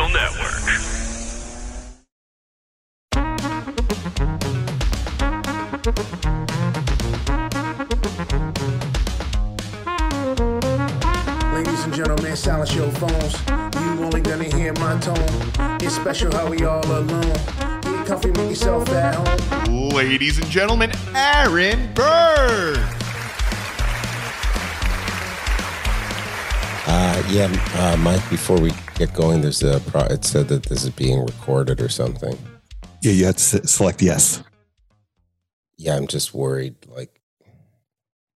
[0.00, 0.62] Gas Digital Network.
[11.54, 13.34] Ladies and gentlemen, silence your phones.
[13.74, 15.16] You only gonna hear my tone.
[15.80, 17.20] It's special how we all alone.
[17.82, 19.90] Get comfy, make yourself at home.
[19.90, 22.78] Ladies and gentlemen, Aaron Berg.
[26.86, 28.28] Uh, yeah, uh, Mike.
[28.30, 29.80] Before we get going, there's a.
[29.80, 32.36] Pro- it said that this is being recorded or something.
[33.02, 34.42] Yeah, you have to select yes.
[35.78, 36.74] Yeah, I'm just worried.
[36.86, 37.20] Like,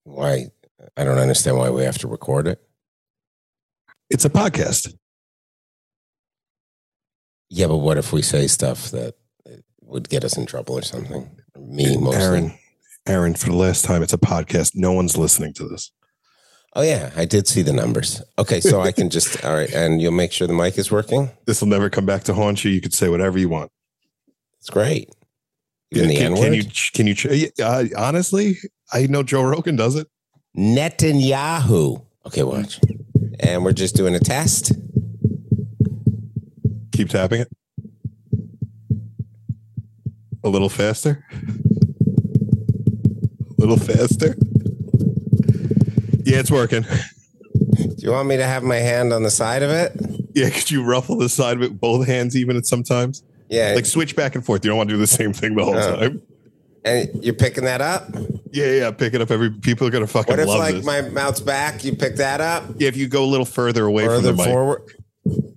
[0.06, 0.48] why?
[0.96, 2.62] I don't understand why we have to record it.
[4.10, 4.94] It's a podcast.
[7.50, 9.16] Yeah, but what if we say stuff that
[9.82, 11.30] would get us in trouble or something?
[11.60, 12.22] Me mostly.
[12.22, 12.54] Aaron,
[13.06, 14.72] Aaron, for the last time, it's a podcast.
[14.76, 15.92] No one's listening to this.
[16.76, 18.22] Oh yeah, I did see the numbers.
[18.40, 21.30] Okay, so I can just all right, and you'll make sure the mic is working.
[21.46, 22.72] This will never come back to haunt you.
[22.72, 23.72] You could say whatever you want.
[24.60, 25.10] It's great.
[25.92, 26.64] Even the can, N can you?
[26.94, 27.50] Can you?
[27.64, 28.58] Uh, honestly,
[28.92, 30.08] I know Joe Rogan does it.
[30.58, 32.04] Netanyahu.
[32.26, 32.80] Okay, watch.
[33.40, 34.72] And we're just doing a test.
[36.92, 37.50] Keep tapping it.
[40.44, 41.26] A little faster.
[43.56, 44.36] A little faster.
[46.26, 46.84] Yeah, it's working.
[46.84, 49.94] Do you want me to have my hand on the side of it?
[50.34, 53.24] Yeah, could you ruffle the side of it, both hands, even at sometimes?
[53.50, 53.74] Yeah.
[53.76, 54.64] Like switch back and forth.
[54.66, 55.96] You don't want to do the same thing the whole Oh.
[55.98, 56.22] time.
[56.86, 58.10] And you're picking that up?
[58.52, 58.92] Yeah, yeah.
[58.92, 59.32] Pick it up.
[59.32, 60.86] Every people are gonna fucking What if like this.
[60.86, 62.66] my mouth's back, you pick that up?
[62.78, 64.82] yeah, if you go a little further away Further from the mic, forward?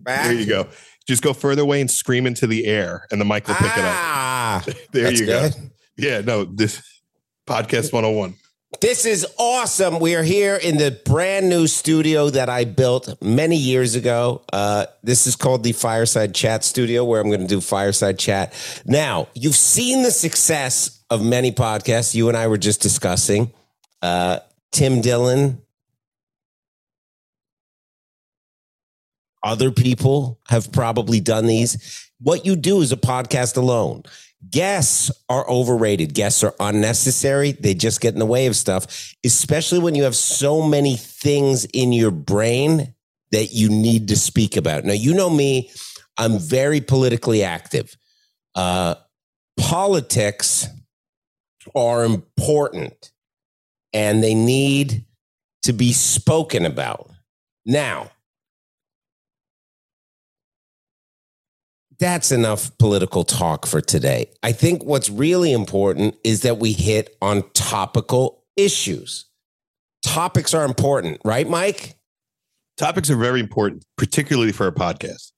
[0.03, 0.25] Back?
[0.27, 0.69] there you go.
[1.09, 4.63] Just go further away and scream into the air, and the mic will pick Ah,
[4.67, 4.77] it up.
[4.93, 5.53] There that's you good.
[5.53, 5.59] go.
[5.97, 6.81] Yeah, no, this
[7.47, 8.35] podcast 101.
[8.81, 10.01] This is awesome.
[10.01, 14.43] We are here in the brand new studio that I built many years ago.
[14.53, 18.53] Uh, this is called the Fireside Chat Studio, where I'm going to do Fireside Chat.
[18.85, 22.15] Now, you've seen the success of many podcasts.
[22.15, 23.53] You and I were just discussing.
[24.03, 24.41] Uh,
[24.73, 25.63] Tim Dillon.
[29.45, 32.11] Other people have probably done these.
[32.19, 34.03] What you do is a podcast alone.
[34.51, 36.15] Guests are overrated.
[36.15, 37.53] Guests are unnecessary.
[37.53, 41.65] They just get in the way of stuff, especially when you have so many things
[41.67, 42.95] in your brain
[43.33, 44.85] that you need to speak about.
[44.85, 45.71] Now, you know me,
[46.19, 47.97] I'm very politically active.
[48.55, 48.97] Uh,
[49.59, 50.69] politics
[51.75, 53.13] are important
[53.93, 55.05] and they need
[55.63, 57.11] to be spoken about.
[57.65, 58.11] Now,
[61.99, 64.31] that's enough political talk for today.
[64.43, 69.27] I think what's really important is that we hit on topical issues.
[70.03, 71.95] Topics are important, right, Mike?
[72.77, 75.33] Topics are very important, particularly for a podcast.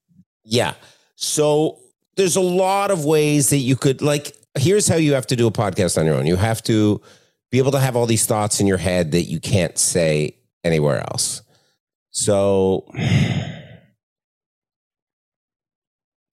[0.45, 0.75] Yeah.
[1.15, 1.79] So
[2.17, 5.47] there's a lot of ways that you could, like, here's how you have to do
[5.47, 6.27] a podcast on your own.
[6.27, 7.01] You have to
[7.51, 11.01] be able to have all these thoughts in your head that you can't say anywhere
[11.11, 11.43] else.
[12.11, 12.87] So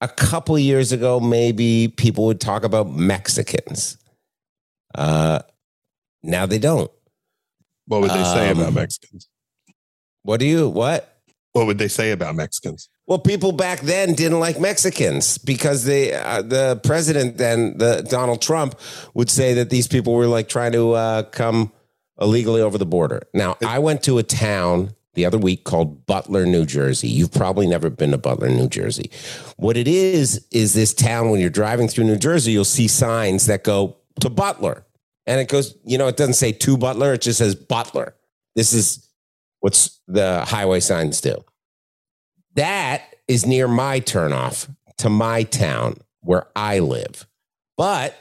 [0.06, 3.98] a couple years ago, maybe people would talk about Mexicans.
[4.94, 5.40] Uh,
[6.22, 6.92] now they don't.
[7.88, 9.28] What would they say Um, about Mexicans?
[10.22, 11.18] What do you, what?
[11.54, 12.90] What would they say about Mexicans?
[13.08, 18.42] Well, people back then didn't like Mexicans because they, uh, the president then, the Donald
[18.42, 18.76] Trump,
[19.14, 21.72] would say that these people were like trying to uh, come
[22.20, 23.24] illegally over the border.
[23.34, 27.08] Now, I went to a town the other week called Butler, New Jersey.
[27.08, 29.10] You've probably never been to Butler, New Jersey.
[29.58, 31.30] What it is is this town.
[31.32, 34.86] When you're driving through New Jersey, you'll see signs that go to Butler,
[35.26, 35.76] and it goes.
[35.84, 38.16] You know, it doesn't say to Butler; it just says Butler.
[38.56, 39.10] This is
[39.60, 41.44] what's the highway signs do.
[42.56, 44.70] That is near my turnoff
[45.00, 47.28] to my town where I live.
[47.78, 48.16] But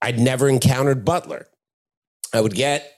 [0.00, 1.46] I'd never encountered Butler.
[2.32, 2.96] I would get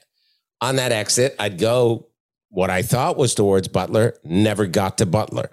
[0.61, 2.07] on that exit, I'd go
[2.49, 5.49] what I thought was towards Butler, never got to Butler.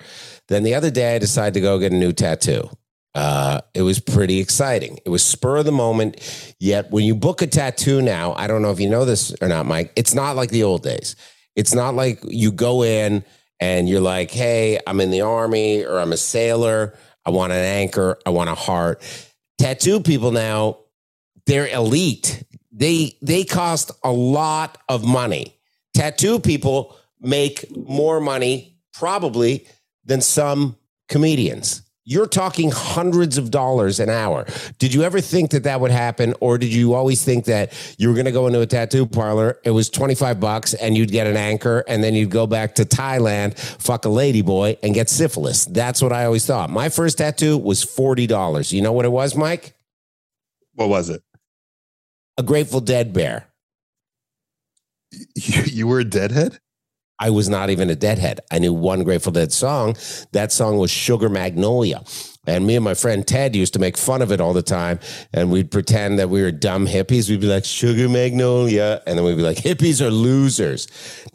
[0.49, 2.71] Then the other day, I decided to go get a new tattoo.
[3.15, 4.99] Uh, it was pretty exciting.
[5.07, 6.55] It was spur of the moment.
[6.61, 9.49] Yet when you book a tattoo now, I don't know if you know this or
[9.49, 11.17] not, Mike, it's not like the old days.
[11.55, 13.25] It's not like you go in
[13.59, 16.95] and you're like, hey, I'm in the army or I'm a sailor.
[17.25, 18.19] I want an anchor.
[18.27, 19.03] I want a heart.
[19.59, 20.79] Tattoo people now,
[21.47, 22.45] they're elite.
[22.71, 25.56] They they cost a lot of money.
[25.97, 29.67] Tattoo people make more money probably
[30.05, 30.77] than some
[31.09, 31.83] comedians.
[32.05, 34.47] You're talking hundreds of dollars an hour.
[34.79, 36.35] Did you ever think that that would happen?
[36.41, 39.59] Or did you always think that you were going to go into a tattoo parlor?
[39.65, 42.85] It was 25 bucks and you'd get an anchor and then you'd go back to
[42.85, 45.65] Thailand, fuck a lady boy and get syphilis.
[45.65, 46.69] That's what I always thought.
[46.69, 48.71] My first tattoo was $40.
[48.71, 49.75] You know what it was, Mike?
[50.75, 51.23] What was it?
[52.37, 53.46] A Grateful Dead bear.
[55.35, 56.61] You, you were a deadhead?
[57.19, 58.41] I was not even a deadhead.
[58.51, 59.97] I knew one Grateful Dead song.
[60.33, 62.03] That song was Sugar Magnolia.
[62.47, 65.01] And me and my friend Ted used to make fun of it all the time.
[65.33, 67.31] And we'd pretend that we were dumb hippies.
[67.31, 69.03] We'd be like, Sugar Magnolia.
[69.07, 70.89] And then we'd be like, hippies are losers.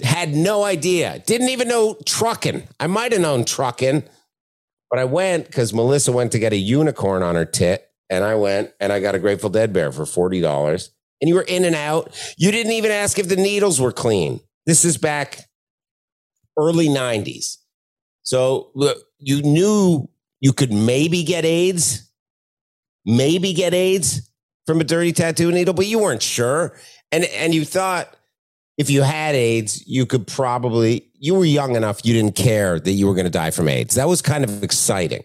[0.04, 1.19] Had no idea.
[1.25, 2.68] Didn't even know trucking.
[2.80, 4.04] I might have known trucking,
[4.89, 7.88] but I went because Melissa went to get a unicorn on her tit.
[8.10, 10.89] And I went and I got a Grateful Dead bear for $40.
[11.21, 12.18] And you were in and out.
[12.38, 14.39] You didn't even ask if the needles were clean.
[14.65, 15.47] This is back
[16.57, 17.57] early 90s.
[18.23, 18.71] So
[19.19, 20.09] you knew
[20.39, 22.12] you could maybe get AIDS,
[23.06, 24.29] maybe get AIDS
[24.65, 26.77] from a dirty tattoo needle, but you weren't sure.
[27.12, 28.15] And and you thought
[28.77, 32.91] if you had AIDS, you could probably you were young enough you didn't care that
[32.91, 33.95] you were going to die from AIDS.
[33.95, 35.24] That was kind of exciting.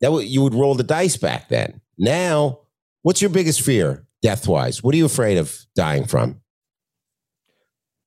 [0.00, 1.80] That w- you would roll the dice back then.
[1.98, 2.60] Now,
[3.02, 4.82] what's your biggest fear death wise?
[4.82, 6.40] What are you afraid of dying from?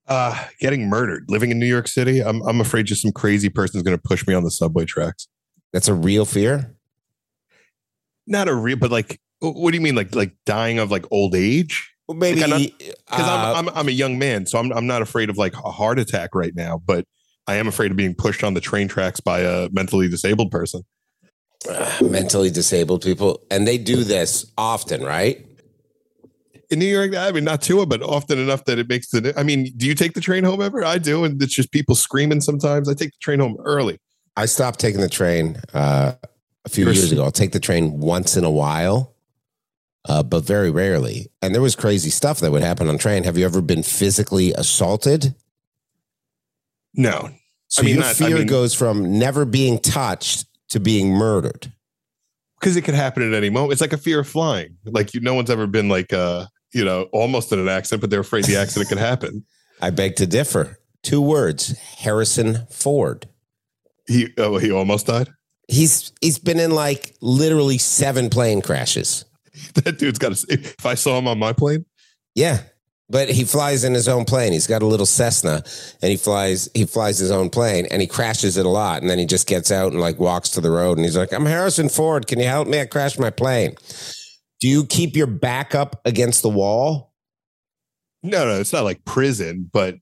[0.07, 1.25] Uh, getting murdered.
[1.29, 4.27] Living in New York City, I'm I'm afraid just some crazy person's going to push
[4.27, 5.27] me on the subway tracks.
[5.71, 6.75] That's a real fear.
[8.27, 11.35] Not a real, but like, what do you mean, like like dying of like old
[11.35, 11.93] age?
[12.07, 14.87] Well, maybe Like, I'm Because uh, I'm, I'm I'm a young man, so I'm I'm
[14.87, 17.05] not afraid of like a heart attack right now, but
[17.47, 20.83] I am afraid of being pushed on the train tracks by a mentally disabled person.
[22.01, 25.45] mentally disabled people, and they do this often, right?
[26.73, 29.31] In New York, I mean, not too, but often enough that it makes the.
[29.37, 30.83] I mean, do you take the train home ever?
[30.83, 32.41] I do, and it's just people screaming.
[32.41, 33.99] Sometimes I take the train home early.
[34.35, 36.13] I stopped taking the train uh,
[36.65, 37.23] a few years ago.
[37.23, 39.13] I'll take the train once in a while,
[40.09, 41.29] uh, but very rarely.
[41.43, 43.23] And there was crazy stuff that would happen on train.
[43.23, 45.35] Have you ever been physically assaulted?
[46.95, 47.29] No,
[47.67, 51.09] So I mean, your not- I fear mean- goes from never being touched to being
[51.13, 51.71] murdered.
[52.59, 53.73] because it could happen at any moment.
[53.73, 54.77] It's like a fear of flying.
[54.85, 58.09] Like you, no one's ever been like, uh, you know, almost in an accident, but
[58.09, 59.45] they're afraid the accident could happen.
[59.81, 60.79] I beg to differ.
[61.03, 63.27] Two words: Harrison Ford.
[64.07, 65.29] He, oh, he almost died.
[65.67, 69.25] He's he's been in like literally seven plane crashes.
[69.75, 70.47] That dude's got to.
[70.51, 71.85] If I saw him on my plane,
[72.35, 72.61] Yeah.
[73.09, 74.53] But he flies in his own plane.
[74.53, 75.61] He's got a little Cessna
[76.01, 79.09] and he flies he flies his own plane and he crashes it a lot and
[79.09, 81.45] then he just gets out and like walks to the road and he's like, "I'm
[81.45, 82.25] Harrison Ford.
[82.25, 82.79] Can you help me?
[82.81, 83.75] I crashed my plane."
[84.63, 87.11] Do you keep your back up against the wall?
[88.23, 89.95] no, no, it's not like prison, but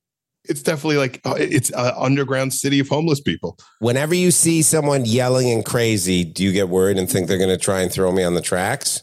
[0.43, 3.57] it's definitely like uh, it's an underground city of homeless people.
[3.79, 7.49] Whenever you see someone yelling and crazy, do you get worried and think they're going
[7.49, 9.01] to try and throw me on the tracks?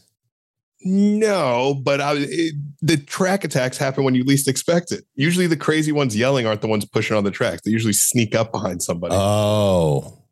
[0.84, 5.06] No, but I, it, the track attacks happen when you least expect it.
[5.16, 7.62] Usually, the crazy ones yelling aren't the ones pushing on the tracks.
[7.62, 9.16] They usually sneak up behind somebody.
[9.19, 10.23] Oh.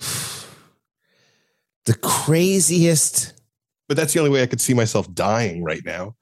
[1.84, 3.41] The craziest.
[3.88, 6.14] But that's the only way I could see myself dying right now.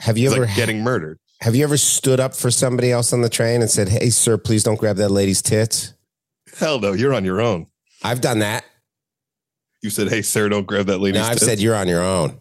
[0.00, 1.18] Have you It's ever like getting murdered.
[1.40, 4.36] Have you ever stood up for somebody else on the train and said, "Hey, sir,
[4.38, 5.94] please don't grab that lady's tits"?
[6.58, 7.66] Hell no, you're on your own.
[8.02, 8.64] I've done that.
[9.80, 11.26] You said, "Hey, sir, don't grab that lady's." Tits.
[11.26, 12.40] No, I've tits." said you're on your own.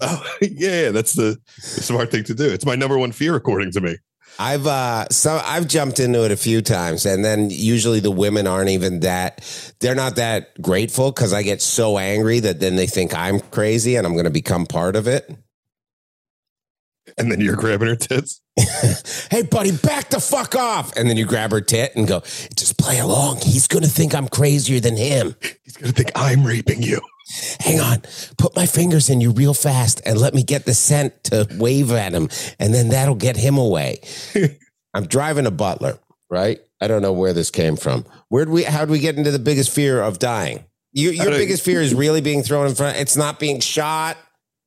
[0.00, 2.48] Oh, yeah, that's the, the smart thing to do.
[2.48, 3.96] It's my number one fear, according to me.
[4.38, 8.46] I've uh, so I've jumped into it a few times, and then usually the women
[8.46, 9.44] aren't even that.
[9.80, 13.96] They're not that grateful because I get so angry that then they think I'm crazy
[13.96, 15.28] and I'm going to become part of it.
[17.28, 18.40] And then you're grabbing her tits.
[19.30, 20.96] hey, buddy, back the fuck off!
[20.96, 22.20] And then you grab her tit and go,
[22.56, 23.38] just play along.
[23.38, 25.34] He's going to think I'm crazier than him.
[25.64, 27.00] He's gonna think I'm raping you.
[27.60, 28.02] hang on,
[28.36, 31.92] put my fingers in you real fast and let me get the scent to wave
[31.92, 34.00] at him, and then that'll get him away.
[34.94, 35.98] I'm driving a butler,
[36.30, 36.60] right?
[36.80, 38.04] I don't know where this came from.
[38.28, 40.64] Where'd we, how'd we get into the biggest fear of dying?
[40.92, 42.96] You, your uh, biggest fear is really being thrown in front.
[42.96, 44.16] It's not being shot.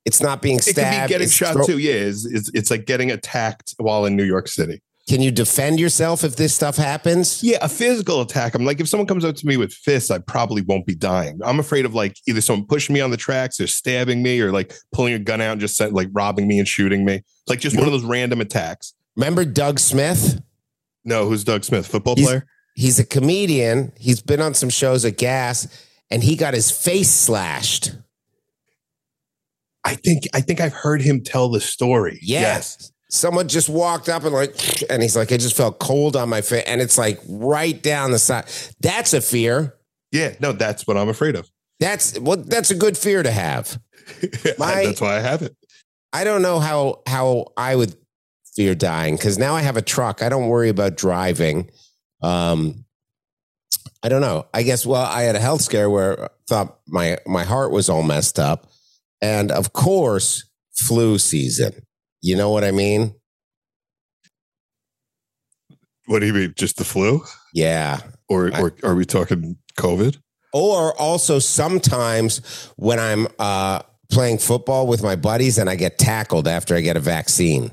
[0.05, 0.77] It's not being stabbed.
[0.79, 1.77] It could be getting shot too.
[1.77, 4.81] Yeah, it's, it's it's like getting attacked while in New York City.
[5.09, 7.43] Can you defend yourself if this stuff happens?
[7.43, 8.53] Yeah, a physical attack.
[8.55, 11.39] I'm like, if someone comes up to me with fists, I probably won't be dying.
[11.43, 14.51] I'm afraid of like either someone pushing me on the tracks or stabbing me or
[14.51, 17.23] like pulling a gun out and just like robbing me and shooting me.
[17.47, 18.93] Like just one of those random attacks.
[19.15, 20.41] Remember Doug Smith?
[21.03, 21.87] No, who's Doug Smith?
[21.87, 22.45] Football He's- player?
[22.75, 23.91] he's a comedian.
[23.97, 25.67] He's been on some shows at Gas,
[26.09, 27.91] and he got his face slashed.
[29.83, 32.19] I think I think I've heard him tell the story.
[32.21, 32.91] Yes.
[33.09, 34.55] Someone just walked up and like,
[34.89, 38.11] and he's like, I just felt cold on my face, and it's like right down
[38.11, 38.45] the side.
[38.79, 39.75] That's a fear.
[40.11, 41.49] Yeah, no, that's what I'm afraid of.
[41.79, 43.79] That's well, that's a good fear to have.
[44.57, 45.55] My- that's why I have it.
[46.13, 47.95] I don't know how how I would
[48.55, 50.21] fear dying because now I have a truck.
[50.21, 51.71] I don't worry about driving.
[52.21, 52.85] Um,
[54.03, 54.45] I don't know.
[54.53, 57.89] I guess well, I had a health scare where I thought my my heart was
[57.89, 58.69] all messed up,
[59.21, 61.73] and of course, flu season.
[62.21, 63.15] You know what I mean?
[66.05, 66.53] What do you mean?
[66.57, 67.23] Just the flu?
[67.53, 67.99] Yeah.
[68.29, 70.17] Or or are we talking COVID?
[70.53, 76.47] Or also sometimes when I'm uh, playing football with my buddies and I get tackled
[76.47, 77.71] after I get a vaccine.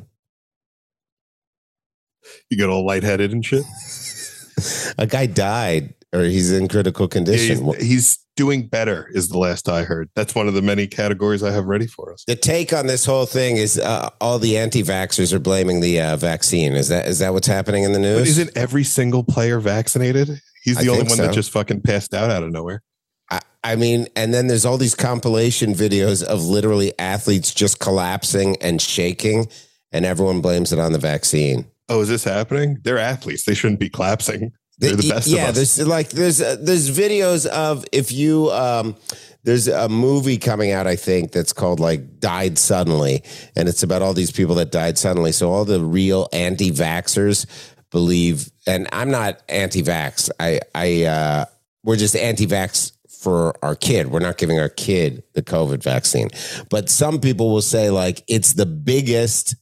[2.51, 3.65] You get all lightheaded and shit.
[4.99, 7.65] A guy died or he's in critical Yeah, condition.
[7.75, 10.09] he's, he's doing better, is the last I heard.
[10.15, 12.25] That's one of the many categories I have ready for us.
[12.27, 16.17] the take on this whole thing is uh, all the anti-vaxxers are blaming the uh,
[16.17, 16.73] vaccine.
[16.75, 18.29] Is that is that what's happening in the But news?
[18.39, 20.41] isn't every single player vaccinated?
[20.63, 21.27] He's I the only one so.
[21.27, 22.83] that just fucking passed out out of nowhere.
[23.31, 28.57] I, I mean, and then there's all these compilation videos of literally athletes just collapsing
[28.63, 29.49] and shaking,
[29.93, 31.67] and everyone blames it on the vaccine.
[31.89, 32.79] Oh, is this happening?
[32.85, 33.45] They're athletes.
[33.45, 34.53] They shouldn't be collapsing.
[34.79, 38.97] They're the best yeah, there's like there's uh, there's videos of if you um
[39.43, 43.25] there's a movie coming out I think that's called like Died Suddenly
[43.57, 45.33] and it's about all these people that died suddenly.
[45.33, 47.47] So all the real anti-vaxxers
[47.91, 50.31] believe and I'm not anti-vax.
[50.39, 51.45] I I uh
[51.83, 54.13] we're just anti-vax for our kid.
[54.13, 56.29] We're not giving our kid the COVID vaccine.
[56.71, 59.57] But some people will say like it's the biggest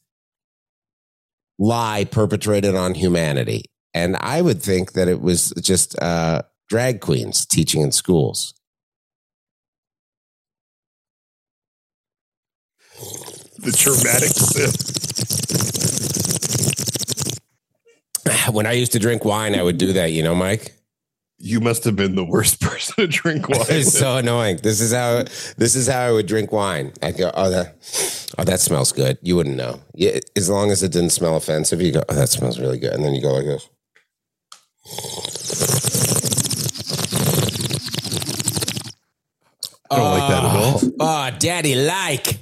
[1.59, 3.65] lie perpetrated on humanity.
[3.97, 8.53] And I would think that it was just uh, drag queens teaching in schools.
[13.59, 14.75] the traumatic sip.
[18.55, 20.75] When I used to drink wine, I would do that, you know, Mike.
[21.39, 23.65] You must have been the worst person to drink wine.
[23.71, 24.59] It's so annoying.
[24.63, 25.25] This is how
[25.57, 26.93] this is how I would drink wine.
[27.03, 27.77] I go, oh that,
[28.37, 29.17] oh that smells good.
[29.23, 29.81] You wouldn't know.
[29.95, 32.93] Yeah, as long as it didn't smell offensive, you go, oh that smells really good,
[32.93, 33.69] and then you go like this.
[39.91, 40.81] I don't like that at all.
[40.83, 42.39] Oh, oh, daddy like.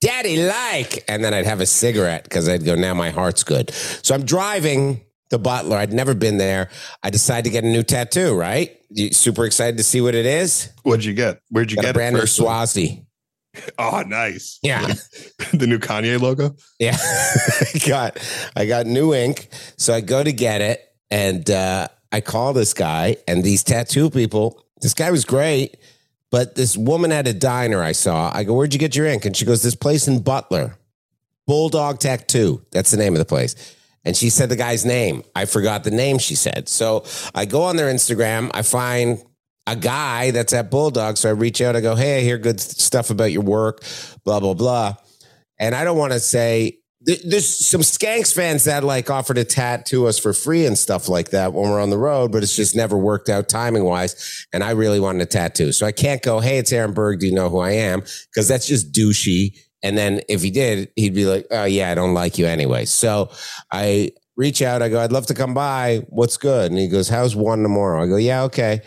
[0.00, 1.04] Daddy like.
[1.08, 3.70] And then I'd have a cigarette because I'd go, now my heart's good.
[3.72, 5.76] So I'm driving the Butler.
[5.76, 6.70] I'd never been there.
[7.02, 8.76] I decided to get a new tattoo, right?
[8.90, 10.70] You super excited to see what it is?
[10.82, 11.40] What'd you get?
[11.50, 12.26] Where'd you Got a get brand it new?
[12.26, 13.06] Swazi.
[13.78, 14.58] Oh, nice.
[14.62, 14.86] Yeah.
[15.52, 16.56] the new Kanye logo.
[16.78, 16.96] Yeah.
[17.74, 19.48] I got I got new ink.
[19.76, 20.80] So I go to get it
[21.12, 24.64] and uh, I call this guy and these tattoo people.
[24.80, 25.76] This guy was great,
[26.30, 28.32] but this woman at a diner I saw.
[28.34, 29.26] I go, Where'd you get your ink?
[29.26, 30.78] And she goes, This place in Butler.
[31.46, 32.64] Bulldog Tattoo.
[32.70, 33.76] That's the name of the place.
[34.04, 35.22] And she said the guy's name.
[35.34, 36.68] I forgot the name she said.
[36.68, 37.04] So
[37.34, 38.50] I go on their Instagram.
[38.54, 39.22] I find
[39.66, 41.18] a guy that's at Bulldog.
[41.18, 41.76] So I reach out.
[41.76, 43.84] I go, Hey, I hear good stuff about your work,
[44.24, 44.94] blah, blah, blah.
[45.58, 50.06] And I don't want to say there's some Skanks fans that like offer to tattoo
[50.06, 52.76] us for free and stuff like that when we're on the road, but it's just
[52.76, 54.46] never worked out timing wise.
[54.52, 55.72] And I really wanted a tattoo.
[55.72, 57.20] So I can't go, Hey, it's Aaron Berg.
[57.20, 58.00] Do you know who I am?
[58.00, 59.56] Because that's just douchey.
[59.82, 62.84] And then if he did, he'd be like, Oh, yeah, I don't like you anyway.
[62.84, 63.30] So
[63.72, 64.82] I reach out.
[64.82, 66.02] I go, I'd love to come by.
[66.08, 66.70] What's good?
[66.70, 68.02] And he goes, How's one tomorrow?
[68.02, 68.82] I go, Yeah, okay.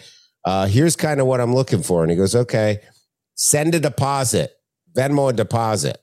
[0.45, 2.03] Uh, here's kind of what I'm looking for.
[2.03, 2.79] And he goes, Okay,
[3.35, 4.53] send a deposit,
[4.95, 5.97] Venmo a deposit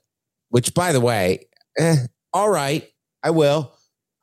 [0.53, 1.47] which by the way,
[1.79, 1.97] eh,
[2.33, 2.89] all right,
[3.23, 3.73] I will.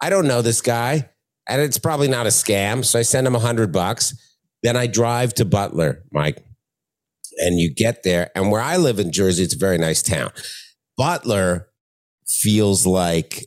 [0.02, 1.10] I don't know this guy,
[1.48, 2.86] and it's probably not a scam.
[2.86, 4.16] So I send him a hundred bucks.
[4.64, 6.44] Then I drive to Butler, Mike,
[7.38, 8.30] and you get there.
[8.36, 10.32] And where I live in Jersey, it's a very nice town.
[10.98, 11.70] Butler
[12.28, 13.46] feels like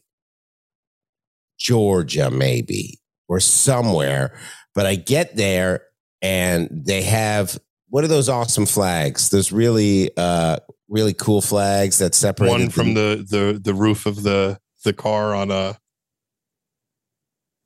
[1.59, 4.35] Georgia, maybe, or somewhere.
[4.75, 5.83] But I get there
[6.21, 9.29] and they have what are those awesome flags?
[9.29, 10.57] Those really uh
[10.93, 15.35] really cool flags that separate One from the the the roof of the the car
[15.35, 15.79] on a.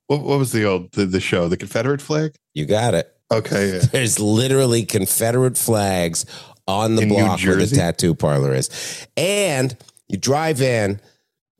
[0.06, 1.48] What, what was the old the, the show?
[1.48, 2.36] The Confederate flag.
[2.54, 3.12] You got it.
[3.30, 3.78] Okay, yeah.
[3.92, 6.24] There's literally Confederate flags
[6.68, 9.06] on the In block where the tattoo parlor is.
[9.16, 9.76] And
[10.08, 11.00] you drive in,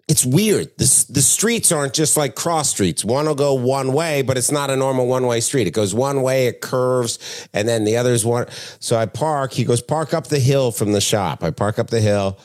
[0.09, 0.69] it's weird.
[0.79, 3.05] The, the streets aren't just like cross streets.
[3.05, 5.67] One will go one way, but it's not a normal one way street.
[5.67, 8.47] It goes one way, it curves, and then the other's one.
[8.79, 9.53] So I park.
[9.53, 11.43] He goes, Park up the hill from the shop.
[11.43, 12.39] I park up the hill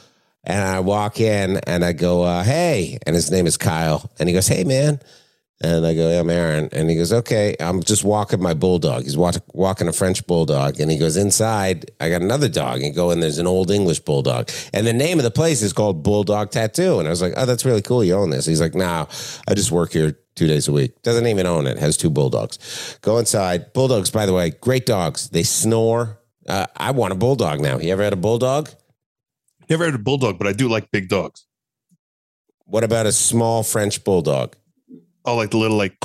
[0.44, 2.98] and I walk in and I go, uh, Hey.
[3.06, 4.10] And his name is Kyle.
[4.20, 5.00] And he goes, Hey, man.
[5.64, 6.70] And I go, yeah, I'm Aaron.
[6.72, 9.04] And he goes, okay, I'm just walking my bulldog.
[9.04, 10.80] He's walk, walking a French bulldog.
[10.80, 12.82] And he goes, inside, I got another dog.
[12.82, 14.50] And go, and there's an old English bulldog.
[14.74, 16.98] And the name of the place is called Bulldog Tattoo.
[16.98, 18.04] And I was like, oh, that's really cool.
[18.04, 18.48] You own this.
[18.48, 19.08] He's like, no,
[19.48, 21.00] I just work here two days a week.
[21.04, 21.78] Doesn't even own it.
[21.78, 22.98] Has two bulldogs.
[23.02, 23.72] Go inside.
[23.74, 25.30] Bulldogs, by the way, great dogs.
[25.30, 26.20] They snore.
[26.48, 27.78] Uh, I want a bulldog now.
[27.78, 28.70] You ever had a bulldog?
[29.70, 31.46] Never had a bulldog, but I do like big dogs.
[32.66, 34.56] What about a small French bulldog?
[35.26, 35.96] Oh, like the little like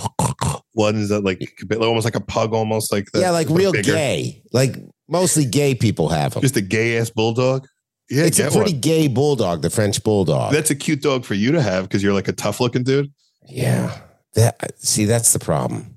[0.74, 1.40] ones that like
[1.80, 3.20] almost like a pug, almost like that.
[3.20, 3.92] yeah, like real bigger.
[3.92, 4.42] gay.
[4.52, 4.76] Like
[5.08, 6.42] mostly gay people have them.
[6.42, 7.66] Just a gay ass bulldog.
[8.10, 8.80] Yeah, it's a pretty one.
[8.80, 10.52] gay bulldog, the French bulldog.
[10.52, 13.12] That's a cute dog for you to have because you're like a tough looking dude.
[13.48, 13.98] yeah.
[14.34, 15.96] That see, that's the problem.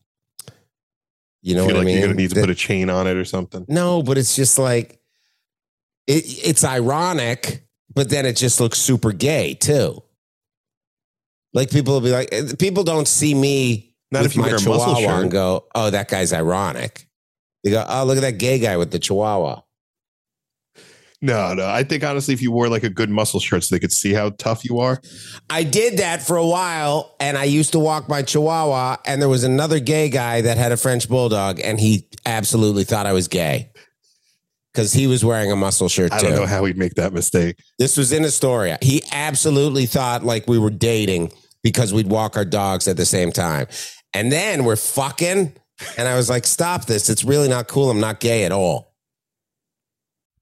[1.42, 1.98] You know feel what like I mean?
[1.98, 3.66] you're gonna need to That- put a chain on it or something.
[3.68, 5.00] no, but it's just like
[6.08, 10.02] it, it's ironic, but then it just looks super gay too.
[11.54, 14.48] Like people will be like, eh, people don't see me Not with if you my
[14.50, 15.22] wear a muscle chihuahua shirt.
[15.24, 17.08] and go, "Oh, that guy's ironic."
[17.64, 19.62] They go, "Oh, look at that gay guy with the chihuahua."
[21.22, 21.68] No, no.
[21.68, 24.14] I think honestly, if you wore like a good muscle shirt so they could see
[24.14, 25.02] how tough you are,
[25.50, 29.28] I did that for a while, and I used to walk my Chihuahua, and there
[29.28, 33.28] was another gay guy that had a French bulldog, and he absolutely thought I was
[33.28, 33.70] gay
[34.74, 36.18] because he was wearing a muscle shirt Too.
[36.18, 37.58] I don't know how he'd make that mistake.
[37.78, 38.78] This was in Astoria.
[38.82, 41.32] He absolutely thought like we were dating
[41.64, 43.68] because we'd walk our dogs at the same time,
[44.14, 45.54] and then we're fucking,
[45.98, 47.10] and I was like, "Stop this!
[47.10, 47.90] It's really not cool.
[47.90, 48.90] I'm not gay at all."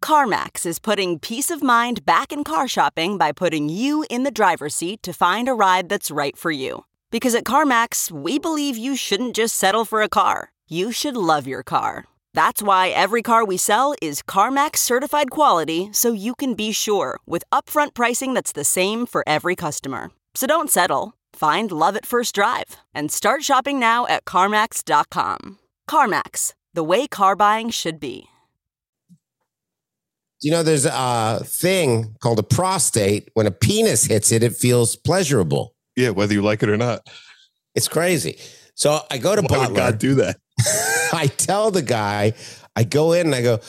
[0.04, 4.32] CarMax is putting peace of mind back in car shopping by putting you in the
[4.32, 6.86] driver's seat to find a ride that's right for you.
[7.10, 11.48] Because at CarMax, we believe you shouldn't just settle for a car, you should love
[11.48, 12.06] your car.
[12.38, 17.18] That's why every car we sell is CarMax certified quality so you can be sure
[17.26, 20.12] with upfront pricing that's the same for every customer.
[20.36, 21.16] So don't settle.
[21.34, 25.58] Find love at first drive and start shopping now at CarMax.com.
[25.90, 28.28] CarMax, the way car buying should be.
[30.40, 33.32] You know, there's a thing called a prostate.
[33.34, 35.74] When a penis hits it, it feels pleasurable.
[35.96, 37.02] Yeah, whether you like it or not.
[37.74, 38.38] It's crazy.
[38.76, 39.68] So I go to Why Butler.
[39.70, 40.38] would God do that?
[41.14, 42.34] I tell the guy,
[42.76, 43.60] I go in and I go,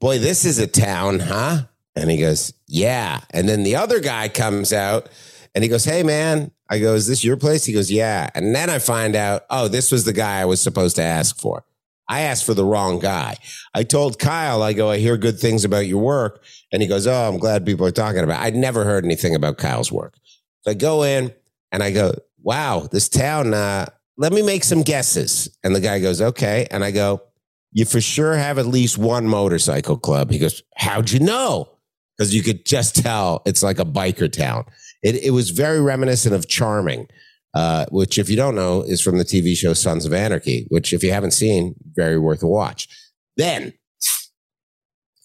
[0.00, 1.62] boy, this is a town, huh?
[1.96, 3.20] And he goes, yeah.
[3.30, 5.08] And then the other guy comes out
[5.54, 6.52] and he goes, hey, man.
[6.70, 7.64] I go, is this your place?
[7.64, 8.28] He goes, yeah.
[8.34, 11.38] And then I find out, oh, this was the guy I was supposed to ask
[11.38, 11.64] for.
[12.08, 13.36] I asked for the wrong guy.
[13.74, 16.42] I told Kyle, I go, I hear good things about your work.
[16.72, 18.44] And he goes, oh, I'm glad people are talking about it.
[18.44, 20.14] I'd never heard anything about Kyle's work.
[20.62, 21.32] So I go in
[21.72, 23.86] and I go, wow, this town, uh,
[24.18, 25.48] let me make some guesses.
[25.62, 26.66] And the guy goes, okay.
[26.70, 27.22] And I go,
[27.70, 30.30] you for sure have at least one motorcycle club.
[30.30, 31.70] He goes, how'd you know?
[32.16, 34.64] Because you could just tell it's like a biker town.
[35.02, 37.06] It, it was very reminiscent of Charming,
[37.54, 40.92] uh, which, if you don't know, is from the TV show Sons of Anarchy, which,
[40.92, 42.88] if you haven't seen, very worth a watch.
[43.36, 43.72] Then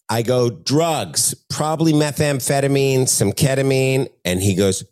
[0.07, 4.09] I go, drugs, probably methamphetamine, some ketamine.
[4.23, 4.83] And he goes,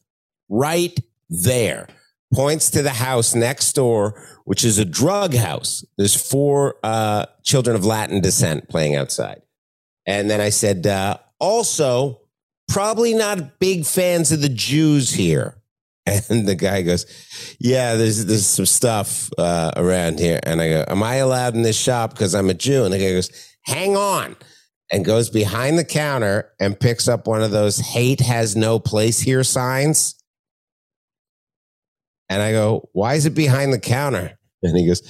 [0.50, 0.98] right
[1.30, 1.88] there.
[2.34, 5.84] Points to the house next door, which is a drug house.
[5.98, 9.42] There's four uh, children of Latin descent playing outside.
[10.06, 12.22] And then I said, uh, also,
[12.68, 15.58] probably not big fans of the Jews here.
[16.30, 17.06] And the guy goes,
[17.60, 20.40] Yeah, there's there's some stuff uh, around here.
[20.44, 22.84] And I go, Am I allowed in this shop because I'm a Jew?
[22.84, 23.30] And the guy goes,
[23.66, 24.36] Hang on.
[24.92, 29.20] And goes behind the counter and picks up one of those hate has no place
[29.20, 30.21] here signs.
[32.32, 34.38] And I go, Why is it behind the counter?
[34.64, 35.02] And he goes,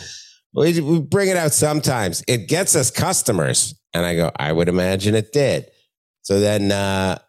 [0.54, 2.24] We, we bring it out sometimes.
[2.26, 3.76] It gets us customers.
[3.94, 5.70] And I go, I would imagine it did.
[6.22, 7.20] So then uh,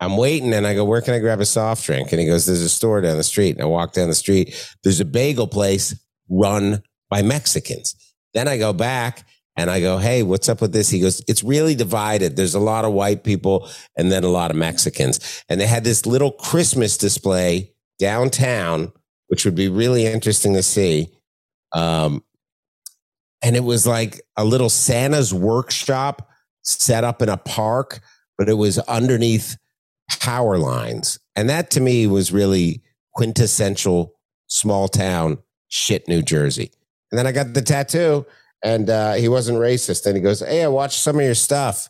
[0.00, 2.10] I'm waiting and I go, Where can I grab a soft drink?
[2.10, 3.54] And he goes, There's a store down the street.
[3.54, 4.54] And I walk down the street.
[4.82, 5.94] There's a bagel place
[6.28, 7.94] run by Mexicans.
[8.34, 9.24] Then I go back
[9.56, 10.90] and I go, Hey, what's up with this?
[10.90, 12.34] He goes, It's really divided.
[12.34, 15.44] There's a lot of white people and then a lot of Mexicans.
[15.48, 18.92] And they had this little Christmas display downtown,
[19.32, 21.08] which would be really interesting to see.
[21.72, 22.22] Um,
[23.42, 26.28] and it was like a little Santa's workshop
[26.60, 28.00] set up in a park,
[28.36, 29.56] but it was underneath
[30.20, 31.18] power lines.
[31.34, 32.82] And that to me was really
[33.14, 34.12] quintessential
[34.48, 36.70] small town shit, New Jersey.
[37.10, 38.26] And then I got the tattoo
[38.62, 40.04] and uh, he wasn't racist.
[40.04, 41.88] And he goes, Hey, I watched some of your stuff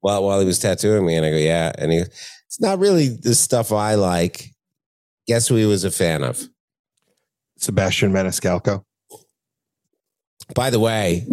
[0.00, 1.14] while, while he was tattooing me.
[1.14, 1.70] And I go, Yeah.
[1.78, 4.50] And he it's not really the stuff I like.
[5.28, 6.48] Guess who he was a fan of?
[7.56, 8.84] Sebastian Maniscalco.
[10.54, 11.26] By the way,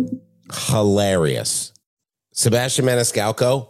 [0.51, 1.73] hilarious.
[2.33, 3.69] Sebastian Maniscalco,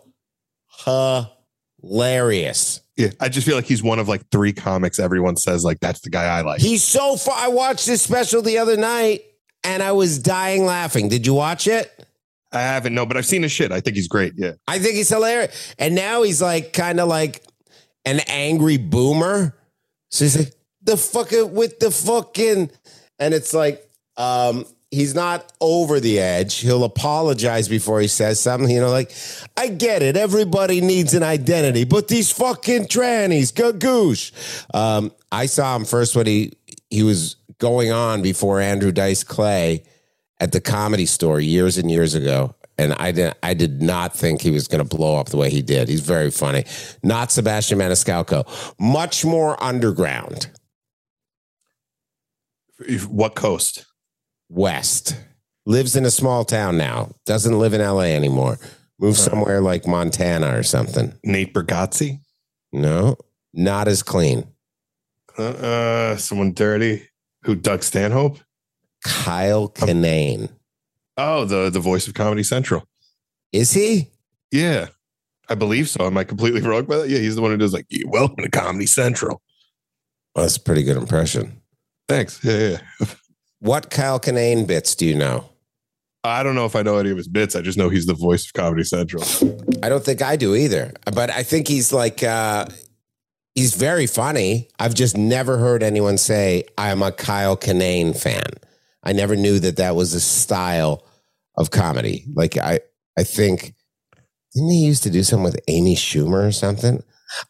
[1.82, 2.82] hilarious.
[2.96, 6.02] Yeah, I just feel like he's one of like three comics everyone says like that's
[6.02, 6.62] the guy I like.
[6.62, 7.36] He's so far.
[7.38, 9.24] I watched this special the other night
[9.63, 11.10] and I was dying laughing.
[11.10, 11.92] Did you watch it?
[12.52, 13.72] I haven't no, but I've seen his shit.
[13.72, 14.34] I think he's great.
[14.38, 14.52] Yeah.
[14.68, 15.74] I think he's hilarious.
[15.80, 17.44] And now he's like kind of like
[18.06, 19.58] an angry boomer.
[20.10, 22.69] So he's like, the fucking with the fucking
[23.19, 26.60] and it's like um he's not over the edge.
[26.60, 29.12] He'll apologize before he says something, you know, like,
[29.58, 30.15] I get it.
[30.15, 34.32] Everybody needs an identity, but these fucking trannies, gagoosh.
[34.74, 36.54] Um, I saw him first when he
[36.89, 39.84] he was going on before Andrew Dice Clay
[40.39, 42.56] at the comedy store years and years ago.
[42.78, 45.50] And I did I did not think he was going to blow up the way
[45.50, 45.89] he did.
[45.89, 46.65] He's very funny.
[47.02, 48.46] Not Sebastian Maniscalco.
[48.80, 50.50] Much more underground.
[53.08, 53.86] What coast?
[54.50, 55.15] West.
[55.65, 57.12] Lives in a small town now.
[57.26, 58.60] Doesn't live in LA anymore.
[59.00, 61.13] Moved somewhere like Montana or something.
[61.24, 62.19] Nate Bargatze?
[62.72, 63.17] No,
[63.54, 64.48] not as clean.
[65.38, 67.08] Uh, uh someone dirty.
[67.43, 68.39] Who Doug Stanhope?
[69.04, 70.50] Kyle Kinane.
[71.17, 72.88] Oh, the the voice of Comedy Central.
[73.52, 74.10] Is he?
[74.52, 74.88] Yeah.
[75.50, 76.06] I believe so.
[76.06, 77.10] Am I completely wrong by that?
[77.10, 79.41] Yeah, he's the one who does like welcome to Comedy Central.
[80.36, 81.62] Well, that's a pretty good impression.
[82.08, 82.44] Thanks.
[82.44, 83.08] Yeah, yeah.
[83.60, 85.46] What Kyle Kinane bits do you know?
[86.26, 87.56] I don't know if I know any of his bits.
[87.56, 89.24] I just know he's the voice of Comedy Central.
[89.82, 90.92] I don't think I do either.
[91.13, 92.66] But I think he's like uh
[93.56, 94.70] he's very funny.
[94.80, 98.44] I've just never heard anyone say I'm a Kyle Kinane fan.
[99.02, 101.06] I never knew that that was a style
[101.56, 102.26] of comedy.
[102.34, 102.82] Like I
[103.18, 103.76] I think
[104.54, 107.02] didn't he used to do something with Amy Schumer or something?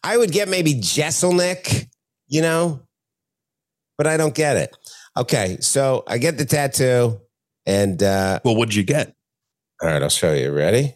[0.04, 1.88] I would get maybe Jeselnik,
[2.28, 2.80] you know,
[3.96, 4.76] but I don't get it.
[5.16, 7.20] Okay, so I get the tattoo,
[7.66, 9.14] and uh, well, what'd you get?
[9.82, 10.52] All right, I'll show you.
[10.52, 10.94] Ready?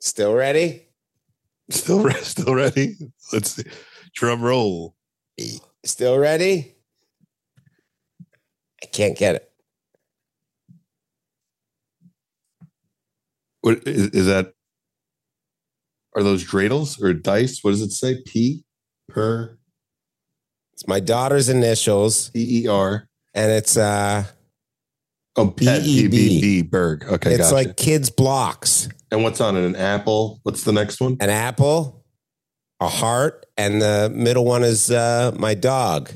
[0.00, 0.86] Still ready?
[1.70, 2.94] Still, re- still ready?
[3.32, 3.64] Let's see.
[4.14, 4.94] Drum roll.
[5.84, 6.76] Still ready?
[8.82, 9.50] I can't get it.
[13.62, 14.54] What is, is that?
[16.16, 17.60] Are those dreidels or dice?
[17.62, 18.22] What does it say?
[18.24, 18.64] P
[19.08, 19.58] per
[20.72, 23.08] It's my daughter's initials, P E R.
[23.34, 24.24] and it's uh,
[25.38, 26.62] Oh, B-E-B.
[26.62, 27.04] Berg.
[27.04, 27.54] Okay, it's gotcha.
[27.54, 28.88] like kids blocks.
[29.10, 29.64] and what's on it?
[29.66, 30.40] An apple.
[30.44, 31.18] What's the next one?
[31.20, 32.06] An apple,
[32.80, 36.10] a heart, and the middle one is uh, my dog.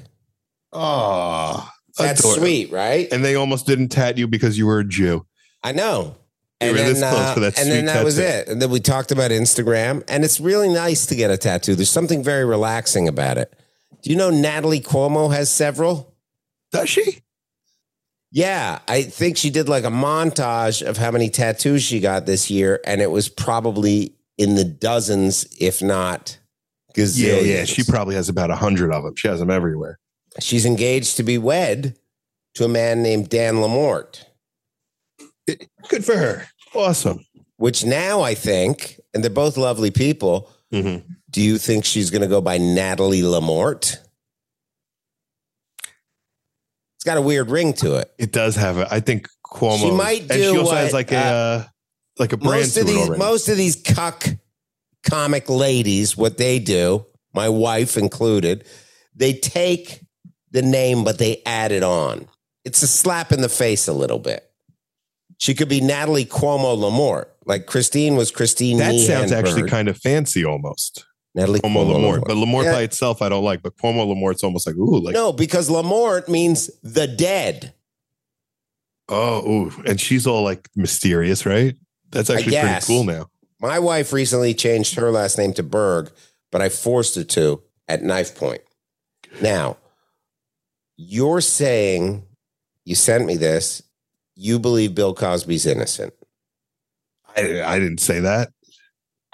[0.72, 2.40] Oh, That's adorable.
[2.40, 3.08] sweet, right?
[3.12, 5.26] And they almost didn't tat you because you were a Jew.
[5.62, 6.16] I know.
[6.60, 8.48] You And then, this close uh, for that and then that was it.
[8.48, 11.74] And then we talked about Instagram, and it's really nice to get a tattoo.
[11.74, 13.54] There's something very relaxing about it.
[14.02, 16.14] Do you know Natalie Cuomo has several?
[16.72, 17.22] Does she?
[18.32, 22.50] Yeah, I think she did like a montage of how many tattoos she got this
[22.50, 26.38] year, and it was probably in the dozens, if not
[26.94, 27.46] Yeah, gazillions.
[27.46, 27.64] yeah.
[27.64, 29.16] She probably has about a hundred of them.
[29.16, 29.98] She has them everywhere.
[30.38, 31.96] She's engaged to be wed
[32.54, 34.24] to a man named Dan Lamort,
[35.88, 36.46] Good for her.
[36.74, 37.24] Awesome.
[37.56, 40.48] which now I think, and they're both lovely people.
[40.72, 41.04] Mhm.
[41.30, 43.98] Do you think she's going to go by Natalie Lamort?
[46.96, 48.10] It's got a weird ring to it.
[48.18, 48.92] It does have a.
[48.92, 49.78] I think Cuomo.
[49.78, 51.64] She might and she do also has like a uh,
[52.18, 54.26] like a brand Most of it these, most of these cuck
[55.08, 58.64] comic ladies, what they do, my wife included,
[59.14, 60.00] they take
[60.50, 62.28] the name but they add it on.
[62.64, 64.49] It's a slap in the face a little bit.
[65.40, 68.76] She could be Natalie Cuomo Lamort, like Christine was Christine.
[68.78, 69.70] that Meehan sounds actually Bird.
[69.70, 71.06] kind of fancy almost.
[71.34, 72.72] Natalie Cuomo Lamort, but Lamort Yeah.
[72.72, 73.62] by itself I don't like.
[73.62, 77.72] But Cuomo Lamort's almost like ooh, like no, because Lamort means the dead.
[79.08, 81.74] oh, ooh, and she's all like mysterious, right?
[82.10, 83.30] That's actually pretty cool now.
[83.60, 86.10] My wife recently changed her last name to Berg,
[86.52, 88.62] but I forced her to at knife point.
[89.40, 89.76] Now,
[90.96, 92.24] you're saying
[92.84, 93.82] you sent me this.
[94.40, 96.14] You believe Bill Cosby's innocent.
[97.36, 98.48] I, I didn't say that.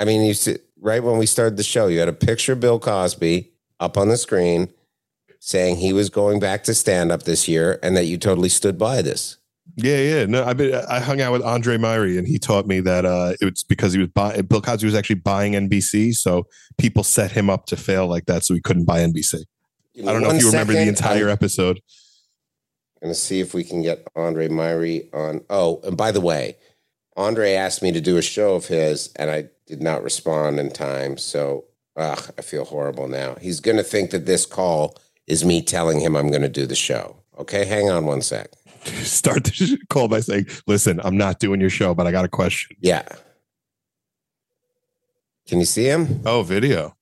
[0.01, 2.61] I mean, you see, right when we started the show, you had a picture of
[2.61, 4.69] Bill Cosby up on the screen
[5.38, 8.79] saying he was going back to stand up this year and that you totally stood
[8.79, 9.37] by this.
[9.77, 10.27] Yeah, yeah.
[10.27, 13.35] No, I been I hung out with Andre Myrie, and he taught me that uh,
[13.42, 14.42] was because he was buying.
[14.47, 16.47] Bill Cosby was actually buying NBC, so
[16.79, 19.45] people set him up to fail like that, so he couldn't buy NBC.
[20.01, 21.81] I don't know if you remember the entire episode.
[23.01, 25.45] Going to see if we can get Andre Myrie on.
[25.51, 26.57] Oh, and by the way,
[27.17, 30.71] Andre asked me to do a show of his, and I did not respond in
[30.71, 31.19] time.
[31.19, 31.65] So
[31.97, 33.37] ugh, I feel horrible now.
[33.41, 36.67] He's going to think that this call is me telling him I'm going to do
[36.67, 37.17] the show.
[37.39, 38.51] Okay, hang on one sec.
[38.85, 42.29] Start the call by saying, "Listen, I'm not doing your show, but I got a
[42.29, 43.07] question." Yeah.
[45.47, 46.23] Can you see him?
[46.25, 46.96] Oh, video.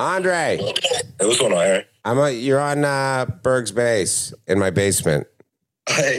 [0.00, 1.84] Andre, Hey, what's going on, Aaron?
[2.06, 5.26] I'm a, you're on uh, Berg's base in my basement.
[5.86, 6.18] Hey,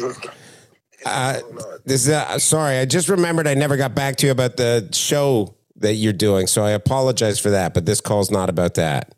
[1.04, 1.40] Uh,
[1.84, 2.78] this is uh, sorry.
[2.78, 6.46] I just remembered I never got back to you about the show that you're doing,
[6.46, 7.74] so I apologize for that.
[7.74, 9.16] But this call's not about that,